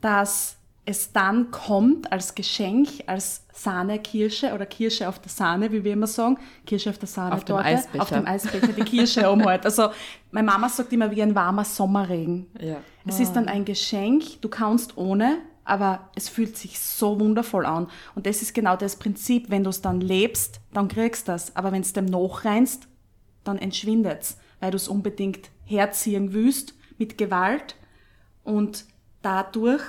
[0.00, 5.92] dass es dann kommt als Geschenk, als Sahnekirsche oder Kirsche auf der Sahne, wie wir
[5.92, 8.02] immer sagen, Kirsche auf der Sahne Auf dem Eisbecher.
[8.02, 9.64] auf dem Eisbecher, die Kirsche oben halt.
[9.66, 9.90] Also
[10.30, 12.46] meine Mama sagt immer wie ein warmer Sommerregen.
[12.58, 12.78] Ja.
[13.06, 15.38] Es ist dann ein Geschenk, du kannst ohne,
[15.70, 17.88] aber es fühlt sich so wundervoll an.
[18.16, 21.54] Und das ist genau das Prinzip, wenn du es dann lebst, dann kriegst du das.
[21.54, 22.88] Aber wenn es dem nachreinst,
[23.44, 27.76] dann entschwindet's, weil du es unbedingt herziehen willst mit Gewalt
[28.42, 28.84] und
[29.22, 29.82] dadurch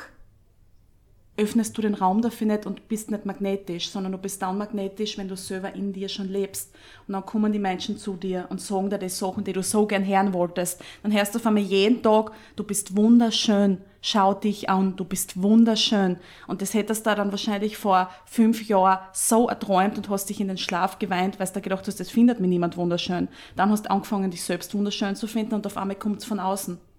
[1.38, 5.18] öffnest du den Raum dafür nicht und bist nicht magnetisch, sondern du bist dann magnetisch,
[5.18, 6.74] wenn du selber in dir schon lebst.
[7.08, 9.88] Und dann kommen die Menschen zu dir und sagen dir die Sachen, die du so
[9.88, 10.84] gern hören wolltest.
[11.04, 15.42] Dann hörst du auf einmal jeden Tag, du bist wunderschön, schau dich an, du bist
[15.42, 16.18] wunderschön.
[16.48, 20.50] Und das hättest du dann wahrscheinlich vor fünf Jahren so erträumt und hast dich in
[20.50, 23.30] den Schlaf geweint, weil du gedacht hast, das findet mir niemand wunderschön.
[23.56, 26.40] Dann hast du angefangen, dich selbst wunderschön zu finden und auf einmal kommt es von
[26.40, 26.91] außen.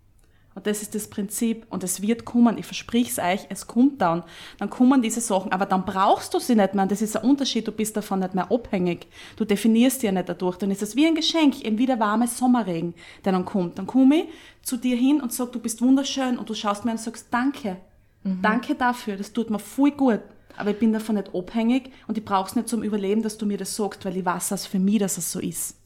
[0.54, 1.66] Und das ist das Prinzip.
[1.70, 2.58] Und es wird kommen.
[2.58, 4.22] Ich versprich es euch, es kommt dann.
[4.58, 5.52] Dann kommen diese Sachen.
[5.52, 6.82] Aber dann brauchst du sie nicht mehr.
[6.84, 7.66] Und das ist ein Unterschied.
[7.66, 9.06] Du bist davon nicht mehr abhängig.
[9.36, 10.56] Du definierst dich ja nicht dadurch.
[10.56, 13.78] Dann ist es wie ein Geschenk, eben wie der warme Sommerregen, der dann kommt.
[13.78, 14.28] Dann komme ich
[14.62, 16.38] zu dir hin und sag, du bist wunderschön.
[16.38, 17.76] Und du schaust mir an und sagst, danke.
[18.24, 19.16] Danke dafür.
[19.16, 20.20] Das tut mir voll gut.
[20.56, 23.58] Aber ich bin davon nicht abhängig und ich brauch's nicht zum Überleben, dass du mir
[23.58, 25.76] das sagst, weil ich weiß es für mich, dass es so ist.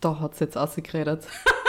[0.00, 1.26] Da hat's jetzt ausgeredet.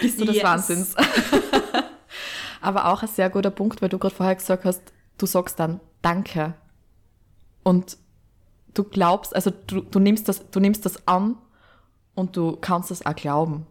[0.00, 0.44] Bist du des Yes.
[0.44, 0.94] Wahnsinns.
[2.60, 4.82] Aber auch ein sehr guter Punkt, weil du gerade vorher gesagt hast,
[5.18, 6.54] du sagst dann Danke.
[7.62, 7.96] Und
[8.74, 11.36] du glaubst, also du, du, nimmst das, du nimmst das an
[12.14, 13.66] und du kannst das auch glauben.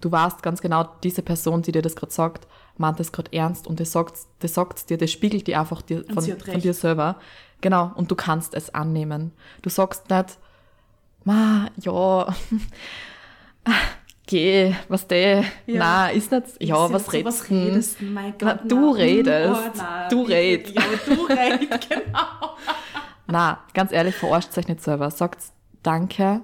[0.00, 3.66] Du weißt ganz genau, diese Person, die dir das gerade sagt, meint das gerade ernst
[3.66, 7.16] und das sagt, das sagt dir, das spiegelt dir einfach dir, von, von dir selber.
[7.60, 9.32] Genau, und du kannst es annehmen.
[9.62, 10.38] Du sagst nicht,
[11.24, 12.26] ma, ja,
[14.26, 15.78] geh, was de, Ja.
[15.78, 17.54] na, ist nicht, ja, was redest was du?
[17.54, 18.04] redest du?
[18.06, 18.92] Mein Na, Gott, du na.
[18.92, 19.60] redest.
[19.66, 20.34] Oh, na, Du bitte.
[20.34, 20.70] red.
[20.74, 22.56] Ja, du redest, genau.
[23.26, 25.10] Na, ganz ehrlich, verarscht euch nicht selber.
[25.10, 25.42] Sagt
[25.82, 26.40] Danke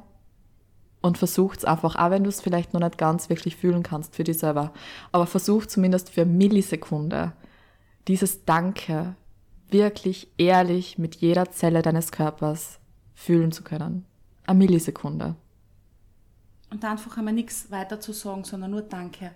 [1.02, 4.24] und versucht's einfach, auch wenn du es vielleicht noch nicht ganz wirklich fühlen kannst für
[4.24, 4.72] dich selber,
[5.12, 7.32] aber versucht zumindest für Millisekunde
[8.08, 9.14] dieses Danke
[9.70, 12.80] wirklich ehrlich mit jeder Zelle deines Körpers
[13.14, 14.04] fühlen zu können.
[14.46, 15.36] Eine Millisekunde.
[16.70, 19.32] Und einfach einmal nichts weiter zu sagen, sondern nur Danke.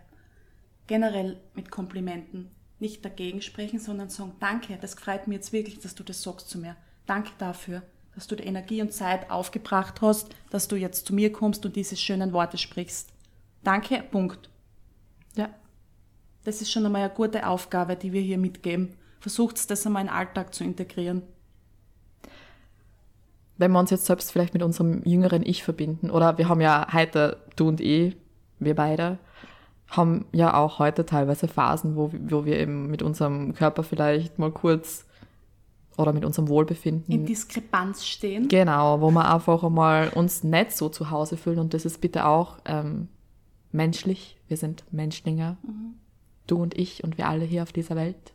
[0.86, 2.50] Generell mit Komplimenten.
[2.78, 4.78] Nicht dagegen sprechen, sondern sagen Danke.
[4.80, 6.76] Das freut mich jetzt wirklich, dass du das sagst zu mir.
[7.06, 7.82] Danke dafür,
[8.14, 11.76] dass du die Energie und Zeit aufgebracht hast, dass du jetzt zu mir kommst und
[11.76, 13.10] diese schönen Worte sprichst.
[13.62, 14.48] Danke, Punkt.
[15.34, 15.48] Ja.
[16.44, 18.94] Das ist schon einmal eine gute Aufgabe, die wir hier mitgeben.
[19.20, 21.22] Versucht das einmal in den Alltag zu integrieren.
[23.56, 26.86] Wenn wir uns jetzt selbst vielleicht mit unserem jüngeren Ich verbinden, oder wir haben ja
[26.92, 28.16] heute, du und ich,
[28.58, 29.18] wir beide,
[29.88, 34.50] haben ja auch heute teilweise Phasen, wo, wo wir eben mit unserem Körper vielleicht mal
[34.50, 35.06] kurz
[35.96, 37.12] oder mit unserem Wohlbefinden.
[37.14, 38.48] In Diskrepanz stehen.
[38.48, 42.26] Genau, wo wir einfach einmal uns nicht so zu Hause fühlen und das ist bitte
[42.26, 43.08] auch ähm,
[43.70, 44.36] menschlich.
[44.48, 45.56] Wir sind Menschlinge.
[46.46, 48.32] Du und ich und wir alle hier auf dieser Welt.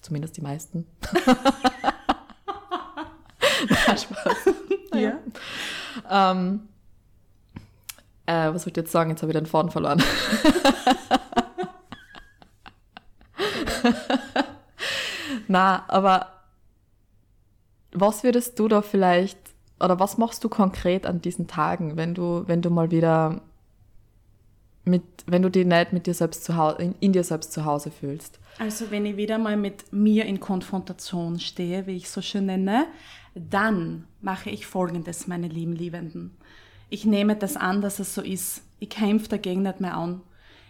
[0.00, 0.86] Zumindest die meisten.
[3.68, 4.36] Na, Spaß.
[4.92, 5.20] Ja.
[6.10, 6.68] Ähm,
[8.26, 9.10] äh, was wollte ich jetzt sagen?
[9.10, 10.02] Jetzt habe ich den Faden verloren.
[15.46, 16.26] Na, aber
[17.92, 19.38] was würdest du da vielleicht
[19.80, 23.40] oder was machst du konkret an diesen Tagen, wenn du, wenn du mal wieder
[24.84, 27.64] mit, wenn du dich nicht mit dir selbst zu Hause, in, in dir selbst zu
[27.64, 28.38] Hause fühlst?
[28.58, 32.86] Also wenn ich wieder mal mit mir in Konfrontation stehe, wie ich so schön nenne,
[33.34, 36.36] dann mache ich Folgendes, meine lieben Liebenden.
[36.88, 38.62] Ich nehme das an, dass es so ist.
[38.80, 40.22] Ich kämpfe dagegen nicht mehr an.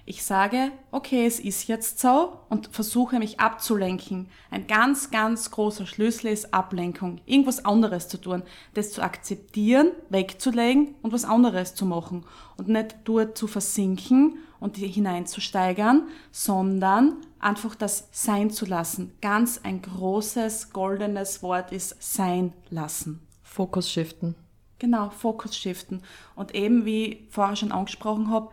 [0.06, 4.28] Ich sage, okay, es ist jetzt so und versuche mich abzulenken.
[4.50, 7.20] Ein ganz, ganz großer Schlüssel ist Ablenkung.
[7.26, 8.42] Irgendwas anderes zu tun.
[8.74, 12.24] Das zu akzeptieren, wegzulegen und was anderes zu machen.
[12.56, 19.12] Und nicht dort zu versinken und hineinzusteigern, sondern einfach das sein zu lassen.
[19.20, 23.20] Ganz ein großes, goldenes Wort ist sein lassen.
[23.42, 24.34] Fokus shiften.
[24.78, 26.02] Genau, Fokus shiften.
[26.36, 28.50] Und eben, wie ich vorher schon angesprochen habe,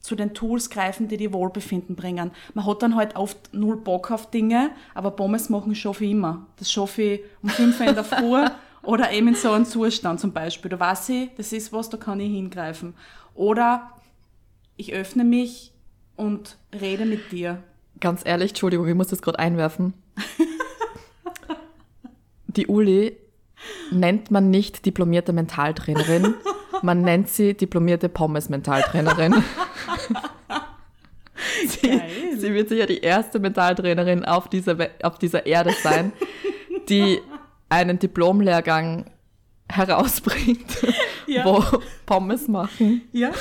[0.00, 2.30] zu den Tools greifen, die die Wohlbefinden bringen.
[2.52, 6.46] Man hat dann halt oft null Bock auf Dinge, aber Pommes machen schaffe ich immer.
[6.56, 8.44] Das schaffe ich um 5 Uhr in der Früh
[8.82, 10.70] oder eben in so einem Zustand zum Beispiel.
[10.70, 12.92] Da weiß ich, das ist was, da kann ich hingreifen.
[13.34, 13.92] Oder
[14.76, 15.72] ich öffne mich
[16.16, 17.62] und rede mit dir.
[18.00, 19.94] Ganz ehrlich, Entschuldigung, ich muss das gerade einwerfen.
[22.46, 23.16] Die Uli
[23.90, 26.34] nennt man nicht diplomierte Mentaltrainerin,
[26.82, 29.42] man nennt sie diplomierte Pommes-Mentaltrainerin.
[31.66, 32.00] sie,
[32.38, 36.12] sie, wird sicher die erste Mentaltrainerin auf dieser, auf dieser Erde sein,
[36.88, 37.20] die
[37.68, 39.06] einen Diplomlehrgang
[39.70, 40.86] herausbringt,
[41.26, 41.44] ja.
[41.44, 41.62] wo
[42.06, 43.32] Pommes machen ja.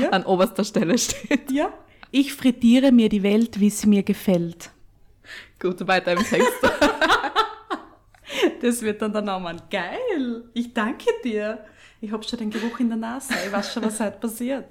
[0.00, 0.10] Ja.
[0.10, 1.50] an oberster Stelle steht.
[1.50, 1.72] Ja.
[2.14, 4.70] Ich frittiere mir die Welt, wie sie mir gefällt.
[5.58, 6.52] Gut, weiter im Text.
[8.60, 9.56] das wird dann der Name.
[9.70, 10.44] Geil.
[10.52, 11.64] Ich danke dir.
[12.02, 13.32] Ich habe schon den Geruch in der Nase.
[13.46, 14.66] Ich weiß schon, was heute passiert.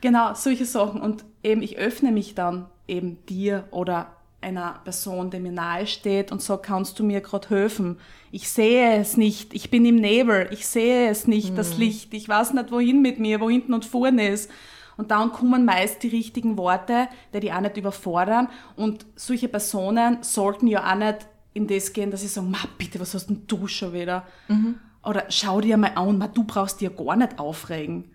[0.00, 1.02] Genau, solche Sachen.
[1.02, 6.32] Und eben, ich öffne mich dann eben dir oder einer Person, die mir nahe steht
[6.32, 7.98] und so kannst du mir gerade helfen.
[8.32, 11.56] Ich sehe es nicht, ich bin im Nebel, ich sehe es nicht, mhm.
[11.56, 14.50] das Licht, ich weiß nicht wohin mit mir, wo hinten und vorne ist.
[14.96, 18.48] Und dann kommen meist die richtigen Worte, die die auch nicht überfordern.
[18.76, 23.00] Und solche Personen sollten ja auch nicht in das gehen, dass sie sagen, ma bitte,
[23.00, 24.26] was hast denn du schon wieder?
[24.48, 24.76] Mhm.
[25.02, 28.10] Oder schau dir mal an, ma, du brauchst dir gar nicht aufregen.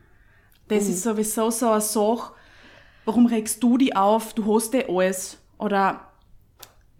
[0.67, 0.89] Das mhm.
[0.91, 2.33] ist sowieso so eine Sache,
[3.05, 4.33] warum regst du die auf?
[4.33, 5.37] Du hast eh alles.
[5.57, 6.11] Oder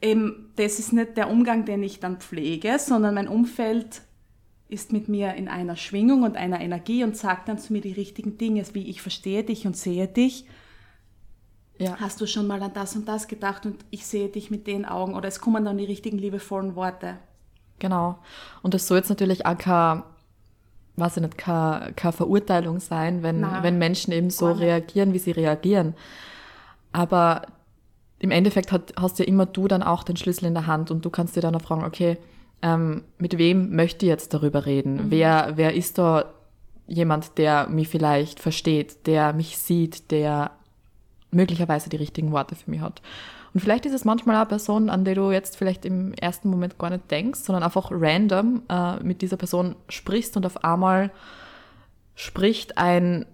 [0.02, 4.02] eben, das ist nicht der Umgang, den ich dann pflege, sondern mein Umfeld
[4.72, 7.92] ist mit mir in einer Schwingung und einer Energie und sagt dann zu mir die
[7.92, 10.46] richtigen Dinge, wie ich verstehe dich und sehe dich.
[11.78, 11.98] Ja.
[12.00, 14.86] Hast du schon mal an das und das gedacht und ich sehe dich mit den
[14.86, 17.18] Augen oder es kommen dann die richtigen liebevollen Worte.
[17.80, 18.20] Genau.
[18.62, 20.04] Und das soll jetzt natürlich auch kein,
[20.96, 25.32] weiß ich nicht, keine, keine Verurteilung sein, wenn, wenn Menschen eben so reagieren, wie sie
[25.32, 25.96] reagieren.
[26.92, 27.42] Aber
[28.20, 31.04] im Endeffekt hat, hast ja immer du dann auch den Schlüssel in der Hand und
[31.04, 32.18] du kannst dir dann auch fragen, okay,
[32.62, 34.96] ähm, mit wem möchte ich jetzt darüber reden?
[34.96, 35.12] Mhm.
[35.12, 36.34] Wer, wer ist da
[36.88, 40.52] jemand, der mich vielleicht versteht, der mich sieht, der
[41.32, 43.02] möglicherweise die richtigen Worte für mich hat?
[43.54, 46.78] Und vielleicht ist es manchmal eine Person, an die du jetzt vielleicht im ersten Moment
[46.78, 51.12] gar nicht denkst, sondern einfach random äh, mit dieser Person sprichst und auf einmal
[52.16, 53.26] spricht ein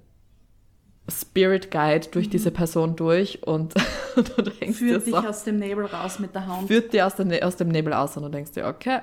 [1.09, 2.31] Spirit Guide durch mhm.
[2.31, 3.75] diese Person durch und
[4.15, 6.67] du denkst Führt dir so, dich aus dem Nebel raus mit der Hand.
[6.67, 8.99] Führt dir aus, der, aus dem Nebel aus und du denkst dir, okay,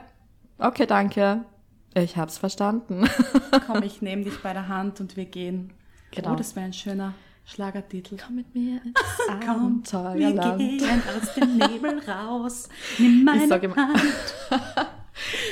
[0.59, 1.45] okay, danke,
[1.95, 3.09] ich hab's verstanden.
[3.67, 5.73] Komm, ich nehme dich bei der Hand und wir gehen.
[6.11, 6.33] Genau.
[6.33, 7.14] Oh, das wäre ein schöner
[7.45, 8.17] Schlagertitel.
[8.25, 8.97] Komm mit mir ins
[9.29, 10.40] Abenteuerland.
[10.40, 12.69] Komm, wir gehen aus dem Nebel raus.
[12.99, 14.01] Nimm meine Hand.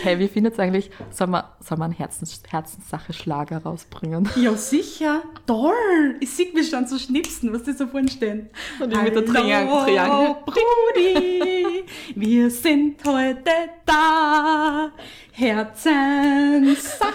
[0.03, 4.29] Hey, wie findet es eigentlich, soll man, soll man Herzens, Herzenssache-Schlager rausbringen?
[4.37, 5.23] Ja, sicher.
[5.47, 6.17] Toll.
[6.21, 8.51] Ich sehe mich schon so schnipsen, was die so vorhin stehen.
[8.81, 9.85] Und ich mit der Triangel.
[9.85, 10.37] Triangel.
[10.45, 11.85] Brudi,
[12.17, 13.51] wir sind heute
[13.87, 14.91] da.
[15.31, 17.13] Herzenssache.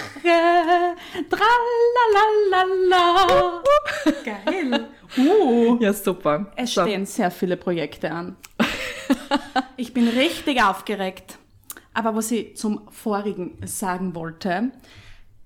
[2.89, 3.61] Tralalala.
[4.23, 4.87] Geil.
[5.17, 5.77] Uh.
[5.79, 6.51] Ja, super.
[6.55, 8.35] Es stehen sehr viele Projekte an.
[9.75, 11.37] Ich bin richtig aufgeregt.
[11.97, 14.71] Aber was ich zum vorigen sagen wollte,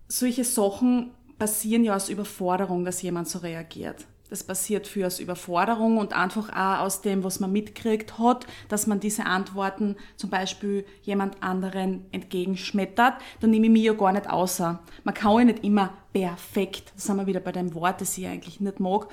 [0.09, 4.05] solche Sachen passieren ja aus Überforderung, dass jemand so reagiert.
[4.29, 8.85] Das passiert für aus Überforderung und einfach auch aus dem, was man mitkriegt hat, dass
[8.85, 13.13] man diese Antworten zum Beispiel jemand anderen entgegenschmettert.
[13.39, 14.81] Da nehme ich mich ja gar nicht außer.
[15.05, 18.27] Man kann ja nicht immer perfekt, das sind wir wieder bei dem Wort, das ich
[18.27, 19.07] eigentlich nicht mag,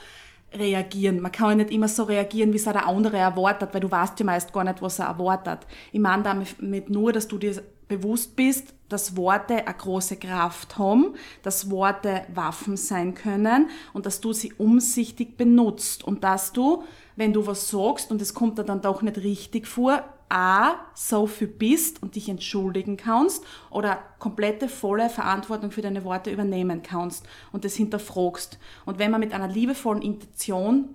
[0.52, 1.20] reagieren.
[1.20, 4.18] Man kann ja nicht immer so reagieren, wie es der andere erwartet, weil du weißt
[4.18, 5.66] ja meist gar nicht, was er erwartet.
[5.92, 11.14] Ich meine damit nur, dass du dir bewusst bist, dass Worte eine große Kraft haben,
[11.42, 16.84] dass Worte Waffen sein können und dass du sie umsichtig benutzt und dass du,
[17.16, 21.26] wenn du was sagst und es kommt dir dann doch nicht richtig vor, A, so
[21.26, 27.26] viel bist und dich entschuldigen kannst oder komplette volle Verantwortung für deine Worte übernehmen kannst
[27.52, 28.58] und das hinterfragst.
[28.84, 30.94] Und wenn man mit einer liebevollen Intention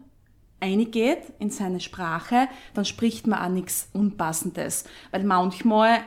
[0.59, 4.85] eingeht in seine Sprache, dann spricht man auch nichts Unpassendes.
[5.11, 5.99] Weil manchmal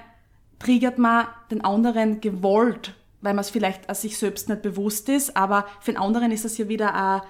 [0.59, 5.37] triggert man den anderen gewollt, weil man es vielleicht als sich selbst nicht bewusst ist,
[5.37, 7.23] aber für den anderen ist es ja wieder ein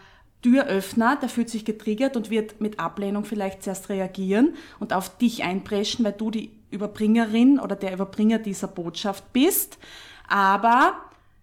[0.43, 5.43] Türöffner, der fühlt sich getriggert und wird mit Ablehnung vielleicht zuerst reagieren und auf dich
[5.43, 9.79] einpreschen, weil du die Überbringerin oder der Überbringer dieser Botschaft bist.
[10.29, 10.95] Aber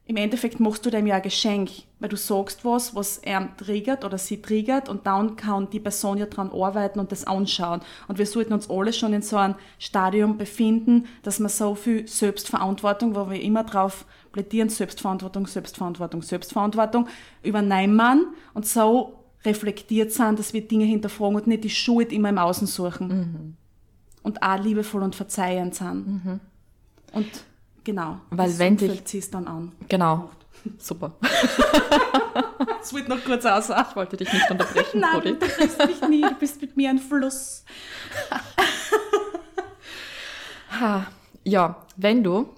[0.06, 4.04] im Endeffekt machst du dem ja ein Geschenk, weil du sagst was, was er triggert
[4.04, 7.80] oder sie triggert und dann kann die Person ja dran arbeiten und das anschauen.
[8.10, 12.06] Und wir sollten uns alle schon in so einem Stadium befinden, dass man so viel
[12.06, 17.08] Selbstverantwortung, wo wir immer drauf plädieren, Selbstverantwortung, Selbstverantwortung, Selbstverantwortung,
[17.42, 22.38] übernehmen und so reflektiert sind, dass wir Dinge hinterfragen und nicht die Schuld immer im
[22.38, 23.08] Außen suchen.
[23.08, 23.58] Mhm.
[24.22, 26.08] Und auch liebevoll und verzeihend sind.
[26.08, 26.40] Mhm.
[27.14, 27.28] Und
[27.84, 29.72] genau, Weil wenn dich, ziehst dann an.
[29.90, 30.30] Genau,
[30.78, 31.14] super.
[32.82, 33.70] Es wird noch kurz aus.
[33.70, 35.28] Ich wollte dich nicht unterbrechen, Nein, Brody.
[35.30, 36.22] du unterbrichst mich nie.
[36.22, 37.64] Du bist mit mir ein Fluss.
[40.80, 41.06] Ha,
[41.44, 42.50] Ja, wenn du,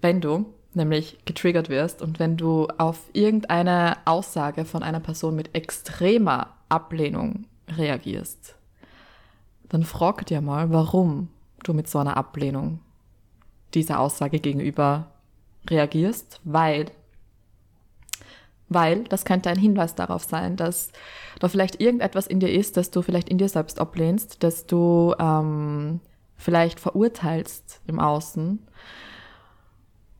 [0.00, 5.54] wenn du nämlich getriggert wirst und wenn du auf irgendeine Aussage von einer Person mit
[5.54, 8.56] extremer Ablehnung reagierst,
[9.68, 11.28] dann frag dir mal, warum
[11.64, 12.80] du mit so einer Ablehnung
[13.74, 15.12] dieser Aussage gegenüber
[15.68, 16.86] reagierst, weil
[18.72, 20.92] weil das könnte ein Hinweis darauf sein, dass
[21.40, 25.12] da vielleicht irgendetwas in dir ist, das du vielleicht in dir selbst ablehnst, dass du
[25.18, 26.00] ähm,
[26.36, 28.60] vielleicht verurteilst im Außen,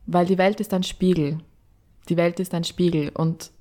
[0.05, 1.37] weil die Welt ist ein Spiegel.
[2.09, 3.51] Die Welt ist ein Spiegel und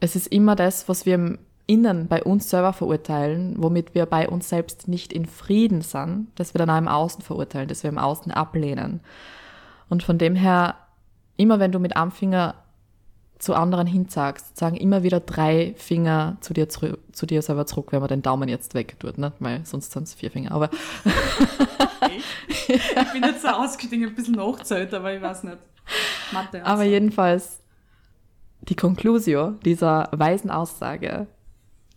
[0.00, 4.48] es ist immer das, was wir Innen bei uns selber verurteilen, womit wir bei uns
[4.48, 7.98] selbst nicht in Frieden sind, dass wir dann auch im Außen verurteilen, dass wir im
[7.98, 9.00] Außen ablehnen.
[9.88, 10.74] Und von dem her,
[11.36, 12.54] immer wenn du mit einem Finger
[13.38, 17.88] zu anderen hinzeigst, sagen immer wieder drei Finger zu dir, zurück, zu dir selber zurück,
[17.90, 19.32] wenn man den Daumen jetzt weg tut, ne?
[19.38, 20.52] weil sonst sind es vier Finger.
[20.52, 20.70] Aber
[22.68, 25.58] Ich bin jetzt so ausgestiegen, ein bisschen nachgezählt, aber ich weiß nicht.
[26.32, 26.64] Mathe.
[26.64, 27.60] Aber jedenfalls,
[28.62, 31.26] die Conclusio dieser weisen Aussage,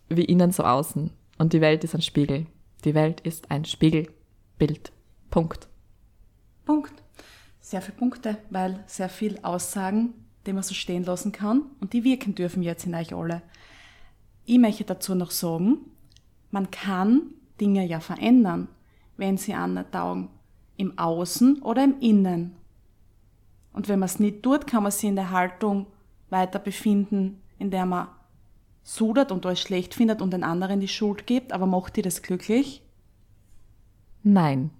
[0.08, 1.10] wie innen so außen.
[1.38, 2.46] Und die Welt ist ein Spiegel.
[2.84, 4.92] Die Welt ist ein Spiegelbild.
[5.30, 5.68] Punkt.
[6.64, 7.02] Punkt.
[7.60, 10.14] Sehr viele Punkte, weil sehr viel Aussagen,
[10.46, 13.42] die man so stehen lassen kann und die wirken dürfen jetzt in euch alle.
[14.44, 15.78] Ich möchte dazu noch sagen,
[16.50, 18.68] man kann Dinge ja verändern,
[19.16, 20.30] wenn sie anderen taugen.
[20.76, 22.54] Im Außen oder im Innen.
[23.72, 25.86] Und wenn man es nicht tut, kann man sich in der Haltung
[26.30, 28.08] weiter befinden, in der man
[28.88, 32.22] sudert und alles schlecht findet und den anderen die Schuld gibt, aber macht die das
[32.22, 32.82] glücklich?
[34.22, 34.70] Nein.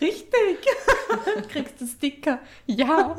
[0.00, 0.66] Richtig!
[1.48, 2.38] Kriegst du Sticker.
[2.66, 3.14] Ja.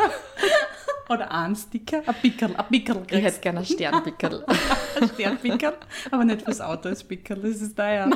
[1.07, 2.01] Oder einen Sticker.
[2.05, 2.55] Ein Pickerl.
[2.55, 4.45] Ein Pickerl Ich hätte gerne einen Sternpickel.
[4.99, 5.77] Ein Sternpickerl.
[6.09, 7.39] Aber nicht fürs Auto als Pickerl.
[7.39, 8.09] Das ist da ja.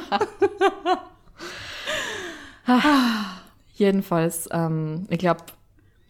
[3.75, 5.43] Jedenfalls, ähm, ich glaube,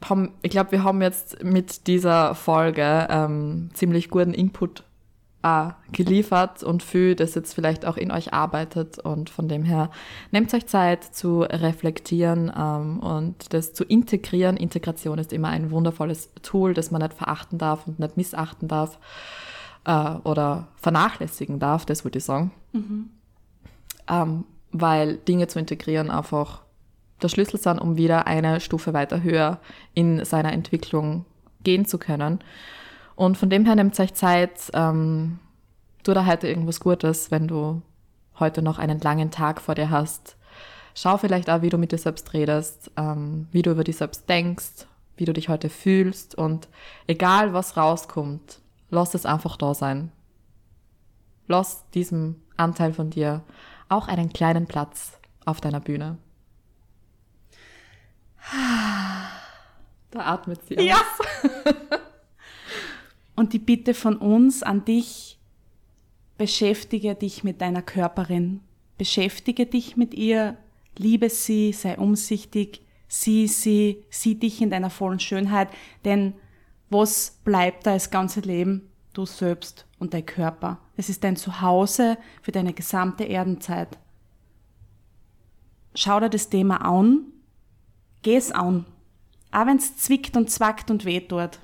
[0.10, 4.84] haben, ich glaube, wir haben jetzt mit dieser Folge ähm, ziemlich guten Input
[5.46, 8.98] äh, geliefert und viel, das jetzt vielleicht auch in euch arbeitet.
[8.98, 9.92] Und von dem her,
[10.32, 14.58] nehmt euch Zeit zu reflektieren ähm, und das zu integrieren.
[14.58, 18.98] Integration ist immer ein wundervolles Tool, das man nicht verachten darf und nicht missachten darf
[19.86, 22.52] äh, oder vernachlässigen darf, das würde ich sagen.
[24.10, 26.65] Ähm, weil Dinge zu integrieren einfach
[27.22, 29.60] der Schlüssel sind, um wieder eine Stufe weiter höher
[29.94, 31.26] in seiner Entwicklung
[31.64, 32.40] gehen zu können.
[33.16, 35.40] Und von dem her nimmt euch Zeit, ähm,
[36.04, 37.82] tu da heute irgendwas Gutes, wenn du
[38.40, 40.38] heute noch einen langen Tag vor dir hast.
[40.94, 44.30] Schau vielleicht auch, wie du mit dir selbst redest, ähm, wie du über dich selbst
[44.30, 44.88] denkst,
[45.18, 46.68] wie du dich heute fühlst und
[47.08, 48.60] egal was rauskommt,
[48.90, 50.12] lass es einfach da sein.
[51.48, 53.42] Lass diesem Anteil von dir
[53.88, 56.18] auch einen kleinen Platz auf deiner Bühne.
[60.16, 60.96] Da atmet sie Ja.
[60.96, 61.28] aus.
[63.36, 65.38] Und die Bitte von uns an dich,
[66.38, 68.62] beschäftige dich mit deiner Körperin.
[68.98, 70.58] Beschäftige dich mit ihr,
[70.98, 75.68] liebe sie, sei umsichtig, sieh sie, sieh dich in deiner vollen Schönheit,
[76.06, 76.34] denn
[76.90, 78.90] was bleibt da das ganze Leben?
[79.14, 80.80] Du selbst und dein Körper.
[80.96, 83.98] Es ist dein Zuhause für deine gesamte Erdenzeit.
[85.94, 87.26] Schau dir das Thema an,
[88.22, 88.86] geh es an,
[89.56, 91.60] auch wenn es zwickt und zwackt und weh tut.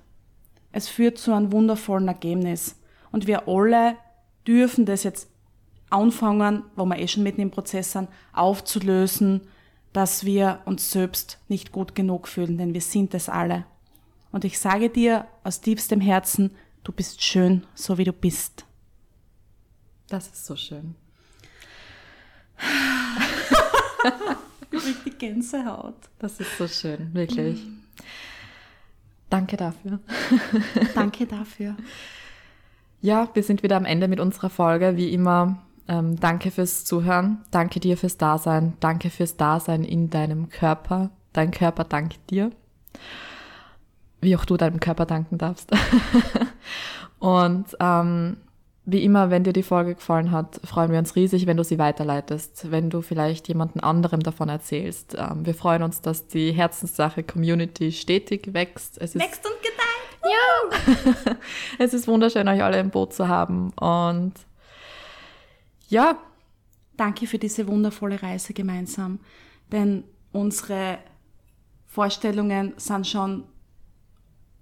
[0.71, 2.79] Es führt zu einem wundervollen Ergebnis.
[3.11, 3.97] Und wir alle
[4.47, 5.27] dürfen das jetzt
[5.89, 9.41] anfangen, wo wir eh schon mitten im Prozess sind, aufzulösen,
[9.91, 13.65] dass wir uns selbst nicht gut genug fühlen, denn wir sind es alle.
[14.31, 16.51] Und ich sage dir aus tiefstem Herzen,
[16.85, 18.65] du bist schön, so wie du bist.
[20.07, 20.95] Das ist so schön.
[25.05, 25.97] Die Gänsehaut.
[26.19, 27.61] Das ist so schön, wirklich.
[29.29, 29.99] Danke dafür.
[30.95, 31.75] Danke dafür.
[33.01, 34.97] Ja, wir sind wieder am Ende mit unserer Folge.
[34.97, 37.39] Wie immer, ähm, danke fürs Zuhören.
[37.49, 38.73] Danke dir fürs Dasein.
[38.79, 41.09] Danke fürs Dasein in deinem Körper.
[41.33, 42.51] Dein Körper dankt dir.
[44.19, 45.71] Wie auch du deinem Körper danken darfst.
[47.19, 48.37] Und ähm,
[48.85, 51.77] wie immer, wenn dir die Folge gefallen hat, freuen wir uns riesig, wenn du sie
[51.77, 55.15] weiterleitest, wenn du vielleicht jemanden anderem davon erzählst.
[55.17, 58.99] Ähm, wir freuen uns, dass die Herzenssache Community stetig wächst.
[58.99, 61.37] Es Wächst und gedeiht.
[61.79, 63.71] es ist wunderschön, euch alle im Boot zu haben.
[63.71, 64.33] Und
[65.89, 66.17] ja,
[67.01, 69.19] Danke für diese wundervolle Reise gemeinsam.
[69.71, 70.99] Denn unsere
[71.87, 73.45] Vorstellungen sind schon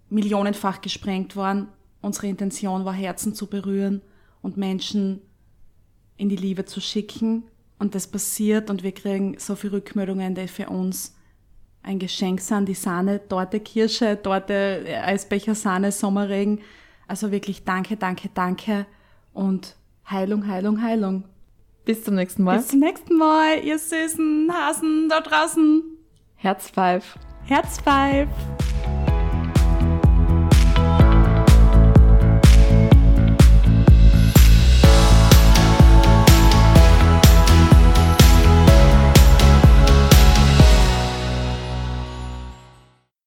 [0.10, 1.68] millionenfach gesprengt worden.
[2.02, 4.02] Unsere Intention war, Herzen zu berühren
[4.42, 5.22] und Menschen
[6.18, 7.44] in die Liebe zu schicken.
[7.78, 11.16] Und das passiert und wir kriegen so viele Rückmeldungen, die für uns
[11.82, 12.68] ein Geschenk sind.
[12.68, 16.60] Die Sahne, Torte, Kirsche, Torte, Eisbecher, Sahne, Sommerregen.
[17.08, 18.86] Also wirklich danke, danke, danke
[19.34, 19.76] und
[20.10, 21.24] Heilung, Heilung, Heilung.
[21.86, 22.58] Bis zum nächsten Mal.
[22.58, 25.84] Bis zum nächsten Mal, ihr süßen Hasen da draußen.
[26.36, 27.18] Herz Five.
[27.46, 28.28] Herz Five.